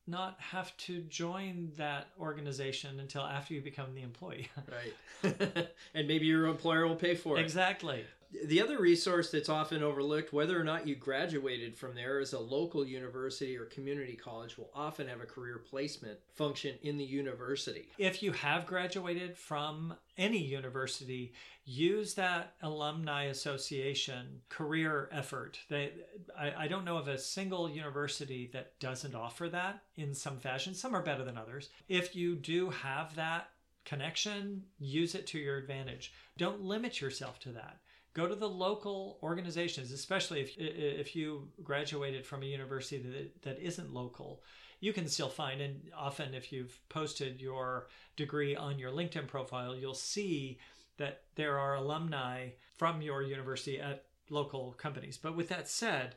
not 0.08 0.40
have 0.40 0.76
to 0.78 1.02
join 1.02 1.72
that 1.78 2.08
organization 2.20 3.00
until 3.00 3.24
after 3.24 3.54
you 3.54 3.62
become 3.62 3.94
the 3.96 4.02
employee. 4.02 4.50
right 4.72 5.68
and 5.94 6.08
maybe 6.08 6.26
your 6.26 6.46
employer 6.46 6.88
will 6.88 6.96
pay 6.96 7.16
for 7.16 7.38
it 7.38 7.42
exactly. 7.42 8.04
The 8.44 8.62
other 8.62 8.80
resource 8.80 9.32
that's 9.32 9.50
often 9.50 9.82
overlooked, 9.82 10.34
whether 10.34 10.60
or 10.60 10.64
not 10.64 10.88
you 10.88 10.96
graduated 10.96 11.78
from 11.78 11.96
there, 11.96 12.20
is 12.20 12.34
a 12.34 12.40
local 12.40 12.86
university 12.86 13.58
or 13.58 13.66
community 13.66 14.16
college 14.16 14.58
will 14.58 14.72
often 14.74 15.08
have 15.08 15.22
a 15.22 15.26
career 15.26 15.58
placement 15.58 16.20
function 16.34 16.76
in 16.82 16.98
the 16.98 17.04
university. 17.04 17.90
if 17.98 18.22
you 18.22 18.32
have 18.32 18.66
graduated 18.66 19.38
from 19.38 19.96
any 20.18 20.38
university, 20.42 21.34
use 21.66 22.14
that 22.14 22.54
alumni 22.62 23.24
association 23.24 24.42
career 24.50 25.10
effort. 25.12 25.60
They, 25.70 25.92
I, 26.38 26.66
I 26.66 26.68
don't 26.68 26.86
know 26.86 26.98
of 26.98 27.08
a 27.08 27.18
single 27.18 27.70
university 27.70 28.50
that 28.54 28.80
doesn't 28.80 29.16
offer 29.16 29.50
that 29.50 29.82
in 29.96 30.14
some 30.14 30.40
fashion. 30.40 30.74
Some 30.74 30.96
are 30.96 31.02
better 31.02 31.24
than 31.24 31.38
others. 31.38 31.70
If 31.88 32.16
you 32.16 32.36
do 32.36 32.70
have 32.70 33.16
that 33.16 33.50
connection, 33.84 34.64
use 34.80 35.16
it 35.16 35.28
to 35.28 35.40
your 35.40 35.58
advantage. 35.58 36.14
Don't 36.38 36.64
limit 36.64 37.02
yourself 37.02 37.40
to 37.40 37.50
that. 37.50 37.80
Go 38.16 38.28
to 38.28 38.34
the 38.34 38.50
local 38.50 39.20
organizations, 39.22 39.92
especially 39.92 40.42
if 40.42 40.58
if 40.58 41.16
you 41.16 41.50
graduated 41.64 42.26
from 42.26 42.42
a 42.42 42.48
university 42.48 42.98
that, 42.98 43.42
that 43.44 43.60
isn't 43.60 43.94
local. 43.94 44.42
You 44.80 44.94
can 44.94 45.08
still 45.08 45.30
find, 45.30 45.62
and 45.62 45.82
often 45.96 46.34
if 46.34 46.52
you've 46.52 46.80
posted 46.90 47.40
your 47.42 47.88
degree 48.16 48.56
on 48.56 48.80
your 48.80 48.92
LinkedIn 48.92 49.28
profile, 49.28 49.76
you'll 49.76 49.94
see 49.94 50.60
that 50.98 51.24
there 51.36 51.60
are 51.60 51.76
alumni 51.76 52.50
from 52.78 53.02
your 53.02 53.22
university 53.22 53.80
at 53.80 54.06
local 54.30 54.74
companies. 54.74 55.18
But 55.18 55.36
with 55.36 55.50
that 55.50 55.68
said, 55.70 56.16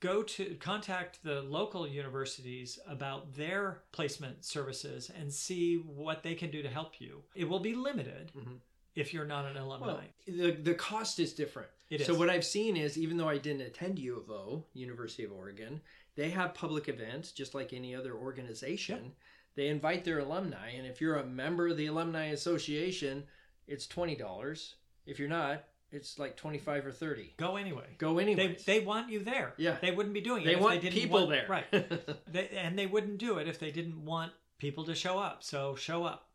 go 0.00 0.22
to 0.22 0.56
contact 0.56 1.22
the 1.22 1.42
local 1.42 1.86
universities 1.86 2.78
about 2.88 3.34
their 3.34 3.82
placement 3.92 4.44
services 4.44 5.10
and 5.18 5.32
see 5.32 5.76
what 5.76 6.22
they 6.22 6.34
can 6.34 6.50
do 6.50 6.62
to 6.62 6.68
help 6.68 7.00
you. 7.00 7.22
It 7.34 7.48
will 7.48 7.60
be 7.60 7.74
limited 7.74 8.32
Mhm. 8.36 8.60
If 8.94 9.12
you're 9.14 9.24
not 9.26 9.44
an 9.46 9.56
alumni. 9.56 9.86
Well, 9.86 10.00
the 10.26 10.50
the 10.52 10.74
cost 10.74 11.18
is 11.18 11.32
different. 11.32 11.68
It 11.90 12.06
So 12.06 12.12
is. 12.12 12.18
what 12.18 12.30
I've 12.30 12.44
seen 12.44 12.76
is, 12.76 12.96
even 12.96 13.16
though 13.16 13.28
I 13.28 13.38
didn't 13.38 13.62
attend 13.62 13.98
U 13.98 14.16
of 14.18 14.30
O, 14.30 14.64
University 14.74 15.24
of 15.24 15.32
Oregon, 15.32 15.80
they 16.14 16.30
have 16.30 16.54
public 16.54 16.88
events 16.88 17.32
just 17.32 17.54
like 17.54 17.72
any 17.72 17.94
other 17.94 18.14
organization. 18.14 19.12
They 19.56 19.68
invite 19.68 20.04
their 20.04 20.20
alumni, 20.20 20.70
and 20.70 20.86
if 20.86 21.00
you're 21.00 21.16
a 21.16 21.26
member 21.26 21.68
of 21.68 21.76
the 21.76 21.86
alumni 21.86 22.26
association, 22.26 23.24
it's 23.66 23.86
twenty 23.86 24.14
dollars. 24.16 24.76
If 25.06 25.18
you're 25.18 25.28
not, 25.28 25.64
it's 25.90 26.18
like 26.18 26.36
twenty 26.36 26.58
five 26.58 26.86
or 26.86 26.92
thirty. 26.92 27.34
go 27.36 27.56
anyway. 27.56 27.86
Go 27.98 28.14
They, 28.14 28.22
anyway. 28.22 28.56
they 28.66 28.80
want 28.80 29.10
you 29.10 29.24
there. 29.24 29.54
Yeah. 29.56 29.76
They 29.80 29.90
wouldn't 29.90 30.14
be 30.14 30.20
doing 30.20 30.42
it 30.42 30.46
They 30.46 30.54
if 30.54 30.60
want 30.60 30.74
they 30.80 30.88
didn't 30.88 31.00
people 31.02 31.26
want, 31.26 31.30
there. 31.30 31.46
Right. 31.48 31.66
They, 32.32 32.48
and 32.50 32.78
they 32.78 32.86
wouldn't 32.86 33.18
do 33.18 33.38
it 33.38 33.48
if 33.48 33.58
they 33.58 33.72
didn't 33.72 34.04
want 34.04 34.32
people 34.58 34.84
to 34.84 34.94
show 34.94 35.18
up. 35.18 35.42
So 35.42 35.74
show 35.74 36.04
up. 36.04 36.28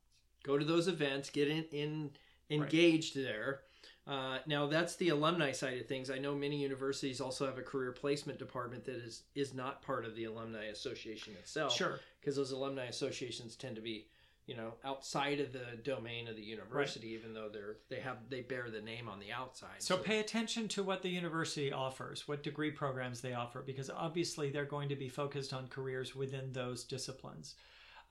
Go 0.44 0.58
to 0.58 0.66
those 0.66 0.88
events, 0.90 1.30
get 1.30 1.48
in, 1.48 1.64
in 1.72 2.12
engaged 2.50 3.16
there. 3.16 3.62
Uh, 4.08 4.38
now 4.46 4.68
that's 4.68 4.96
the 4.98 5.10
alumni 5.10 5.52
side 5.52 5.80
of 5.80 5.88
things. 5.88 6.12
I 6.12 6.20
know 6.20 6.36
many 6.36 6.62
universities 6.62 7.20
also 7.20 7.46
have 7.48 7.58
a 7.58 7.64
career 7.64 7.92
placement 7.92 8.38
department 8.38 8.86
that 8.86 8.98
is 8.98 9.24
is 9.34 9.54
not 9.54 9.82
part 9.82 10.06
of 10.06 10.16
the 10.16 10.26
alumni 10.26 10.66
association 10.66 11.34
itself. 11.34 11.76
Sure. 11.76 12.00
because 12.20 12.36
those 12.36 12.52
alumni 12.52 12.86
associations 12.86 13.56
tend 13.56 13.76
to 13.76 13.82
be 13.82 14.08
you 14.46 14.56
know 14.56 14.74
outside 14.84 15.40
of 15.40 15.52
the 15.54 15.66
domain 15.84 16.28
of 16.28 16.36
the 16.36 16.42
university 16.42 17.10
even 17.10 17.34
though 17.34 17.50
they're 17.52 17.78
they 17.90 18.00
have 18.00 18.18
they 18.30 18.42
bear 18.42 18.70
the 18.70 18.82
name 18.82 19.10
on 19.10 19.20
the 19.20 19.32
outside 19.32 19.82
So 19.82 19.98
pay 19.98 20.20
attention 20.20 20.68
to 20.70 20.84
what 20.84 21.02
the 21.02 21.10
university 21.10 21.72
offers, 21.72 22.28
what 22.28 22.44
degree 22.44 22.72
programs 22.72 23.22
they 23.22 23.34
offer, 23.34 23.64
because 23.66 23.90
obviously 23.90 24.52
they're 24.52 24.66
going 24.66 24.90
to 24.90 24.96
be 24.96 25.10
focused 25.10 25.52
on 25.54 25.68
careers 25.68 26.16
within 26.16 26.54
those 26.54 26.84
disciplines. 26.84 27.56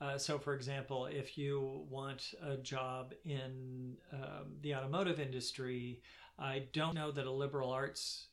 Uh, 0.01 0.17
so, 0.17 0.37
for 0.37 0.53
example, 0.53 1.05
if 1.05 1.37
you 1.37 1.85
want 1.89 2.33
a 2.43 2.57
job 2.57 3.13
in 3.23 3.95
um, 4.11 4.57
the 4.61 4.75
automotive 4.75 5.19
industry, 5.19 6.01
I 6.37 6.63
don't 6.73 6.95
know 6.95 7.11
that 7.11 7.25
a 7.25 7.31
liberal 7.31 7.71
arts 7.71 8.27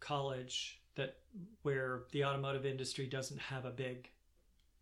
college 0.00 0.80
that 0.94 1.18
where 1.62 2.02
the 2.12 2.24
automotive 2.24 2.66
industry 2.66 3.06
doesn't 3.06 3.40
have 3.40 3.64
a 3.64 3.70
big 3.70 4.10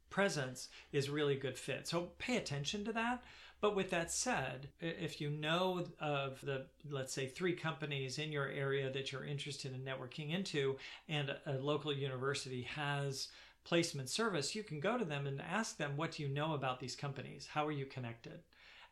presence 0.09 0.69
is 0.93 1.09
really 1.09 1.37
a 1.37 1.41
good 1.41 1.59
fit. 1.59 1.87
So 1.87 2.11
pay 2.19 2.37
attention 2.37 2.85
to 2.85 2.93
that. 2.93 3.23
But 3.61 3.77
with 3.77 3.91
that 3.91 4.11
said, 4.11 4.69
if 4.81 5.21
you 5.21 5.29
know 5.29 5.85
of 6.01 6.41
the, 6.41 6.67
let's 6.89 7.13
say, 7.13 7.27
three 7.27 7.53
companies 7.53 8.19
in 8.19 8.33
your 8.33 8.49
area 8.49 8.91
that 8.91 9.13
you're 9.13 9.25
interested 9.25 9.75
in 9.75 9.83
networking 9.83 10.35
into, 10.35 10.79
and 11.09 11.37
a 11.47 11.53
local 11.59 11.93
university 11.93 12.63
has 12.63 13.29
placement 13.71 14.11
service, 14.11 14.57
you 14.57 14.65
can 14.65 14.81
go 14.81 14.99
to 14.99 15.05
them 15.05 15.29
and 15.29 15.41
ask 15.41 15.77
them, 15.77 15.97
What 15.97 16.11
do 16.11 16.25
you 16.25 16.29
know 16.29 16.55
about 16.55 16.81
these 16.81 16.97
companies? 16.97 17.47
How 17.47 17.65
are 17.65 17.73
you 17.73 17.87
connected? 17.87 18.41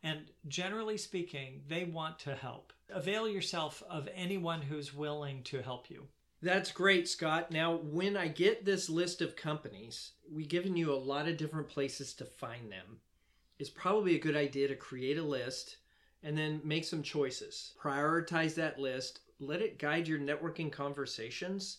And 0.04 0.20
generally 0.46 0.96
speaking, 0.96 1.62
they 1.66 1.82
want 1.82 2.20
to 2.20 2.36
help. 2.36 2.72
Avail 2.88 3.28
yourself 3.28 3.82
of 3.90 4.08
anyone 4.14 4.62
who's 4.62 4.94
willing 4.94 5.42
to 5.42 5.62
help 5.62 5.90
you. 5.90 6.06
that's 6.40 6.70
great 6.70 7.08
scott 7.08 7.50
now 7.50 7.78
when 7.98 8.16
i 8.16 8.28
get 8.28 8.64
this 8.64 8.88
list 8.88 9.20
of 9.20 9.34
companies 9.34 10.12
we've 10.32 10.48
given 10.48 10.76
you 10.76 10.92
a 10.92 11.04
lot 11.12 11.26
of 11.26 11.36
different 11.36 11.68
places 11.68 12.14
to 12.14 12.24
find 12.24 12.70
them 12.70 13.00
it's 13.58 13.70
probably 13.84 14.14
a 14.14 14.24
good 14.26 14.36
idea 14.36 14.68
to 14.68 14.76
create 14.76 15.18
a 15.18 15.22
list 15.38 15.78
and 16.22 16.38
then 16.38 16.60
make 16.62 16.84
some 16.84 17.02
choices 17.02 17.72
prioritize 17.82 18.54
that 18.54 18.78
list 18.78 19.18
let 19.40 19.60
it 19.60 19.80
guide 19.80 20.06
your 20.06 20.20
networking 20.20 20.70
conversations 20.70 21.78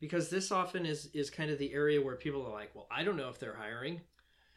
because 0.00 0.28
this 0.30 0.50
often 0.52 0.86
is 0.86 1.06
is 1.14 1.30
kind 1.30 1.50
of 1.50 1.58
the 1.58 1.72
area 1.72 2.00
where 2.00 2.16
people 2.16 2.46
are 2.46 2.52
like 2.52 2.70
well 2.74 2.86
i 2.90 3.02
don't 3.04 3.16
know 3.16 3.28
if 3.28 3.38
they're 3.38 3.56
hiring 3.56 4.00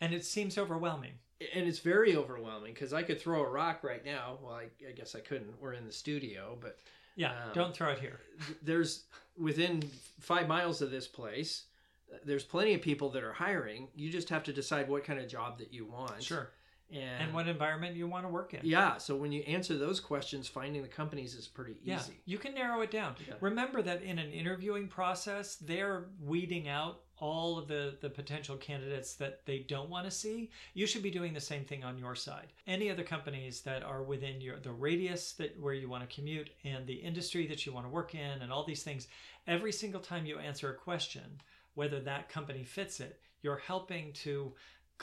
And 0.01 0.13
it 0.13 0.25
seems 0.25 0.58
overwhelming. 0.58 1.13
and 1.56 1.67
it's 1.67 1.80
very 1.80 2.15
overwhelming 2.15 2.73
because 2.73 2.91
I 2.93 3.04
could 3.04 3.19
throw 3.21 3.43
a 3.43 3.49
rock 3.49 3.84
right 3.84 4.04
now. 4.06 4.38
Well, 4.41 4.54
I, 4.54 4.65
I 4.88 4.91
guess 4.93 5.15
I 5.15 5.19
couldn't. 5.21 5.60
We're 5.62 5.73
in 5.73 5.86
the 5.86 5.91
studio, 5.93 6.58
but 6.62 6.77
Yeah, 7.15 7.32
Um, 7.45 7.54
don't 7.54 7.73
throw 7.75 7.91
it 7.91 7.99
here. 7.99 8.19
there's 8.63 9.06
within 9.38 9.82
five 10.19 10.47
miles 10.47 10.82
of 10.82 10.89
this 10.91 11.08
place. 11.08 11.65
uh, 12.13 12.17
There's 12.25 12.43
plenty 12.43 12.73
of 12.75 12.82
people 12.82 13.10
that 13.12 13.23
are 13.23 13.34
hiring. 13.34 13.88
You 13.95 14.10
just 14.12 14.30
have 14.30 14.43
to 14.43 14.54
decide 14.54 14.88
what 14.89 15.04
kind 15.04 15.19
of 15.19 15.27
job 15.27 15.58
that 15.60 15.71
you 15.73 15.86
want. 15.86 16.21
Sure. 16.23 16.49
And, 16.91 17.23
And 17.23 17.34
what 17.34 17.47
environment 17.47 17.95
you 17.95 18.08
want 18.08 18.25
to 18.25 18.30
work 18.30 18.54
in. 18.54 18.62
yeah, 18.63 18.97
so 18.97 19.15
when 19.15 19.32
you 19.32 19.41
answer 19.43 19.77
those 19.77 19.99
questions, 19.99 20.47
finding 20.47 20.82
the 20.82 20.88
companies 20.88 21.36
is 21.36 21.47
pretty 21.47 21.77
easy. 21.82 21.89
Yeah, 21.89 22.01
you 22.25 22.38
can 22.38 22.54
narrow 22.54 22.82
it 22.82 22.91
down. 22.91 23.15
Yeah. 23.27 23.36
Remember 23.39 23.82
that 23.82 24.04
in 24.04 24.19
an 24.19 24.32
interviewing 24.32 24.88
process, 24.88 25.56
they're 25.56 26.06
weeding 26.19 26.67
out 26.67 27.01
all 27.17 27.60
of 27.60 27.67
the, 27.67 27.95
the 28.01 28.10
potential 28.10 28.58
candidates 28.58 29.13
that 29.13 29.45
they 29.45 29.60
don't 29.60 29.89
want 29.89 30.06
to 30.06 30.12
see. 30.12 30.49
You 30.73 30.88
should 30.88 31.04
be 31.04 31.12
doing 31.12 31.34
the 31.34 31.39
same 31.39 31.63
thing 31.63 31.84
on 31.84 31.97
your 31.97 32.15
side. 32.15 32.47
Any 32.65 32.89
other 32.89 33.04
companies 33.04 33.62
that 33.62 33.84
are 33.84 34.01
within 34.01 34.41
your 34.41 34.60
the 34.60 34.71
radius 34.71 35.34
that 35.34 35.58
where 35.62 35.75
you 35.75 35.88
want 35.88 36.08
to 36.08 36.13
commute 36.13 36.49
and 36.63 36.86
the 36.88 36.95
industry 36.95 37.45
that 37.47 37.65
you 37.65 37.71
want 37.71 37.86
to 37.86 37.91
work 37.91 38.15
in 38.15 38.41
and 38.41 38.51
all 38.51 38.65
these 38.65 38.84
things, 38.84 39.08
every 39.47 39.71
single 39.71 40.01
time 40.01 40.25
you 40.25 40.39
answer 40.39 40.71
a 40.71 40.75
question, 40.75 41.39
whether 41.75 41.99
that 42.01 42.27
company 42.27 42.63
fits 42.63 42.99
it, 42.99 43.19
you're 43.43 43.58
helping 43.58 44.13
to 44.13 44.54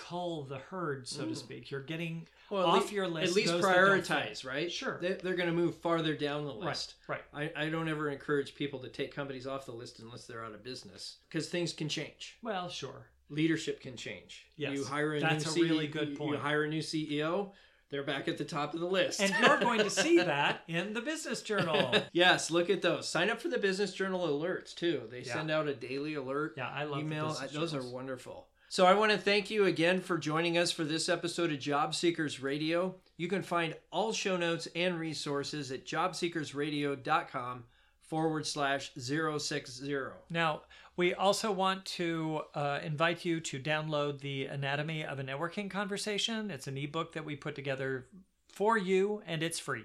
cull 0.07 0.45
the 0.45 0.59
herd, 0.59 1.07
so 1.09 1.25
to 1.25 1.33
Mm. 1.33 1.37
speak. 1.37 1.71
You're 1.71 1.81
getting 1.83 2.29
Well, 2.51 2.65
off 2.67 2.91
lea- 2.91 2.95
your 2.97 3.09
list. 3.09 3.31
At 3.31 3.37
least 3.37 3.49
those 3.53 3.63
that 3.63 3.75
don't 3.75 4.05
fit. 4.05 4.15
prioritize, 4.17 4.45
right? 4.47 4.71
Sure. 4.71 4.99
They, 5.01 5.13
they're 5.15 5.35
going 5.35 5.49
to 5.49 5.55
move 5.55 5.77
farther 5.77 6.15
down 6.15 6.45
the 6.45 6.55
list. 6.55 6.95
Right, 7.09 7.21
right. 7.33 7.53
I, 7.57 7.67
I 7.67 7.69
don't 7.69 7.89
ever 7.89 8.09
encourage 8.11 8.55
people 8.55 8.79
to 8.81 8.89
take 8.89 9.15
companies 9.15 9.47
off 9.47 9.67
the 9.67 9.73
list 9.73 9.99
unless 9.99 10.27
they're 10.27 10.45
out 10.45 10.55
of 10.55 10.63
business 10.63 11.17
because 11.29 11.49
things 11.49 11.73
can 11.73 11.89
change. 11.89 12.39
Well, 12.43 12.69
sure. 12.69 13.09
Leadership 13.31 13.81
can 13.81 13.97
change. 13.97 14.47
Yes, 14.57 14.73
you 14.75 14.85
hire 14.85 15.15
a 15.15 15.21
that's 15.21 15.55
new 15.57 15.65
a 15.65 15.69
really 15.69 15.89
CEO 15.89 15.93
good 15.93 16.17
point. 16.17 16.33
You 16.33 16.39
hire 16.39 16.65
a 16.65 16.69
new 16.69 16.81
CEO, 16.81 17.51
they're 17.91 18.03
back 18.05 18.29
at 18.29 18.39
the 18.39 18.45
top 18.45 18.73
of 18.75 18.81
the 18.81 18.87
list. 18.87 19.21
And 19.21 19.35
you're 19.41 19.59
going 19.61 19.81
to 19.81 19.91
see 19.91 20.17
that 20.23 20.63
in 20.69 20.95
the 20.95 21.01
business 21.03 21.43
journal. 21.43 21.95
yes, 22.13 22.51
look 22.51 22.71
at 22.71 22.81
those. 22.83 23.07
Sign 23.09 23.29
up 23.31 23.41
for 23.41 23.49
the 23.49 23.59
Business 23.59 23.93
Journal 23.93 24.27
alerts 24.29 24.75
too. 24.75 25.03
They 25.11 25.21
Yeah. 25.23 25.33
send 25.35 25.51
out 25.51 25.69
a 25.69 25.75
daily 25.75 26.15
alert. 26.15 26.55
Yeah, 26.57 26.69
I 26.69 26.85
love 26.85 27.01
email. 27.01 27.37
those 27.53 27.75
are 27.75 27.83
wonderful. 27.83 28.47
So 28.71 28.85
I 28.85 28.93
want 28.93 29.11
to 29.13 29.17
thank 29.17 29.51
you 29.51 29.65
again 29.65 30.03
for 30.03 30.19
joining 30.19 30.59
us 30.59 30.71
for 30.71 30.85
this 30.85 31.09
episode 31.09 31.51
of 31.51 31.59
Job 31.59 31.95
Seekers 31.95 32.43
Radio. 32.43 32.97
You 33.17 33.27
can 33.27 33.43
find 33.43 33.75
all 33.91 34.13
show 34.13 34.37
notes 34.37 34.69
and 34.77 35.01
resources 35.01 35.73
at 35.73 35.87
jobseekersradio.com 35.87 37.65
forward 38.03 38.47
slash 38.47 38.93
060. 38.95 39.97
Now, 40.29 40.61
we 40.99 41.15
also 41.15 41.51
want 41.51 41.87
to 41.87 42.43
uh, 42.55 42.81
invite 42.85 43.25
you 43.25 43.41
to 43.41 43.59
download 43.59 44.21
the 44.21 44.45
Anatomy 44.45 45.03
of 45.03 45.19
a 45.19 45.25
Networking 45.25 45.71
Conversation. 45.71 46.51
It's 46.51 46.67
an 46.67 46.77
ebook 46.77 47.15
that 47.15 47.25
we 47.25 47.37
put 47.37 47.55
together 47.55 48.05
for 48.53 48.77
you, 48.77 49.23
and 49.27 49.43
it's 49.43 49.59
free. 49.59 49.85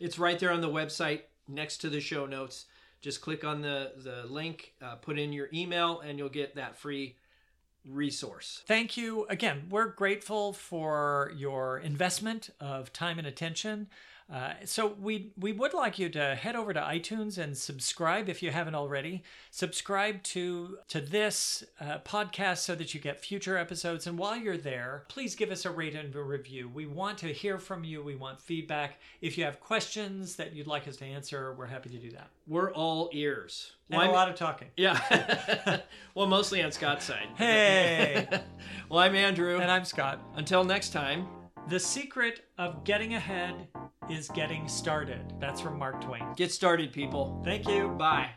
It's 0.00 0.18
right 0.18 0.38
there 0.38 0.52
on 0.52 0.62
the 0.62 0.70
website 0.70 1.24
next 1.46 1.76
to 1.82 1.90
the 1.90 2.00
show 2.00 2.24
notes. 2.24 2.64
Just 3.02 3.20
click 3.20 3.44
on 3.44 3.60
the, 3.60 3.92
the 3.98 4.24
link, 4.32 4.72
uh, 4.80 4.94
put 4.94 5.18
in 5.18 5.30
your 5.30 5.50
email, 5.52 6.00
and 6.00 6.18
you'll 6.18 6.30
get 6.30 6.54
that 6.54 6.78
free 6.78 7.16
resource. 7.86 8.62
Thank 8.66 8.96
you 8.96 9.26
again. 9.28 9.66
We're 9.70 9.88
grateful 9.88 10.52
for 10.52 11.32
your 11.36 11.78
investment 11.78 12.50
of 12.60 12.92
time 12.92 13.18
and 13.18 13.26
attention. 13.26 13.88
Uh, 14.30 14.52
so 14.66 14.88
we 15.00 15.32
we 15.38 15.52
would 15.52 15.72
like 15.72 15.98
you 15.98 16.10
to 16.10 16.34
head 16.34 16.54
over 16.54 16.74
to 16.74 16.80
iTunes 16.80 17.38
and 17.38 17.56
subscribe 17.56 18.28
if 18.28 18.42
you 18.42 18.50
haven't 18.50 18.74
already. 18.74 19.22
Subscribe 19.50 20.22
to 20.24 20.76
to 20.88 21.00
this 21.00 21.64
uh, 21.80 21.98
podcast 22.00 22.58
so 22.58 22.74
that 22.74 22.92
you 22.92 23.00
get 23.00 23.18
future 23.24 23.56
episodes. 23.56 24.06
And 24.06 24.18
while 24.18 24.36
you're 24.36 24.58
there, 24.58 25.04
please 25.08 25.34
give 25.34 25.50
us 25.50 25.64
a 25.64 25.70
rate 25.70 25.94
and 25.94 26.14
a 26.14 26.22
review. 26.22 26.68
We 26.68 26.84
want 26.84 27.16
to 27.18 27.28
hear 27.32 27.58
from 27.58 27.84
you. 27.84 28.02
We 28.02 28.16
want 28.16 28.38
feedback. 28.38 28.98
If 29.22 29.38
you 29.38 29.44
have 29.44 29.60
questions 29.60 30.36
that 30.36 30.54
you'd 30.54 30.66
like 30.66 30.86
us 30.86 30.96
to 30.98 31.06
answer, 31.06 31.54
we're 31.54 31.64
happy 31.66 31.88
to 31.88 31.98
do 31.98 32.10
that. 32.10 32.28
We're 32.46 32.70
all 32.72 33.08
ears. 33.14 33.72
And 33.88 33.96
Well, 33.96 34.06
a 34.08 34.10
I'm- 34.10 34.14
lot 34.14 34.28
of 34.28 34.34
talking. 34.36 34.68
Yeah. 34.76 35.80
well, 36.14 36.26
mostly 36.26 36.62
on 36.62 36.70
Scott's 36.70 37.06
side. 37.06 37.28
Hey, 37.36 38.28
well, 38.90 38.98
I'm 38.98 39.14
Andrew. 39.14 39.58
and 39.58 39.70
I'm 39.70 39.86
Scott. 39.86 40.20
Until 40.36 40.64
next 40.64 40.90
time. 40.90 41.37
The 41.68 41.78
secret 41.78 42.46
of 42.56 42.82
getting 42.84 43.12
ahead 43.12 43.68
is 44.08 44.28
getting 44.28 44.66
started. 44.68 45.34
That's 45.38 45.60
from 45.60 45.78
Mark 45.78 46.00
Twain. 46.00 46.24
Get 46.34 46.50
started, 46.50 46.94
people. 46.94 47.42
Thank 47.44 47.68
you. 47.68 47.88
Bye. 47.88 48.30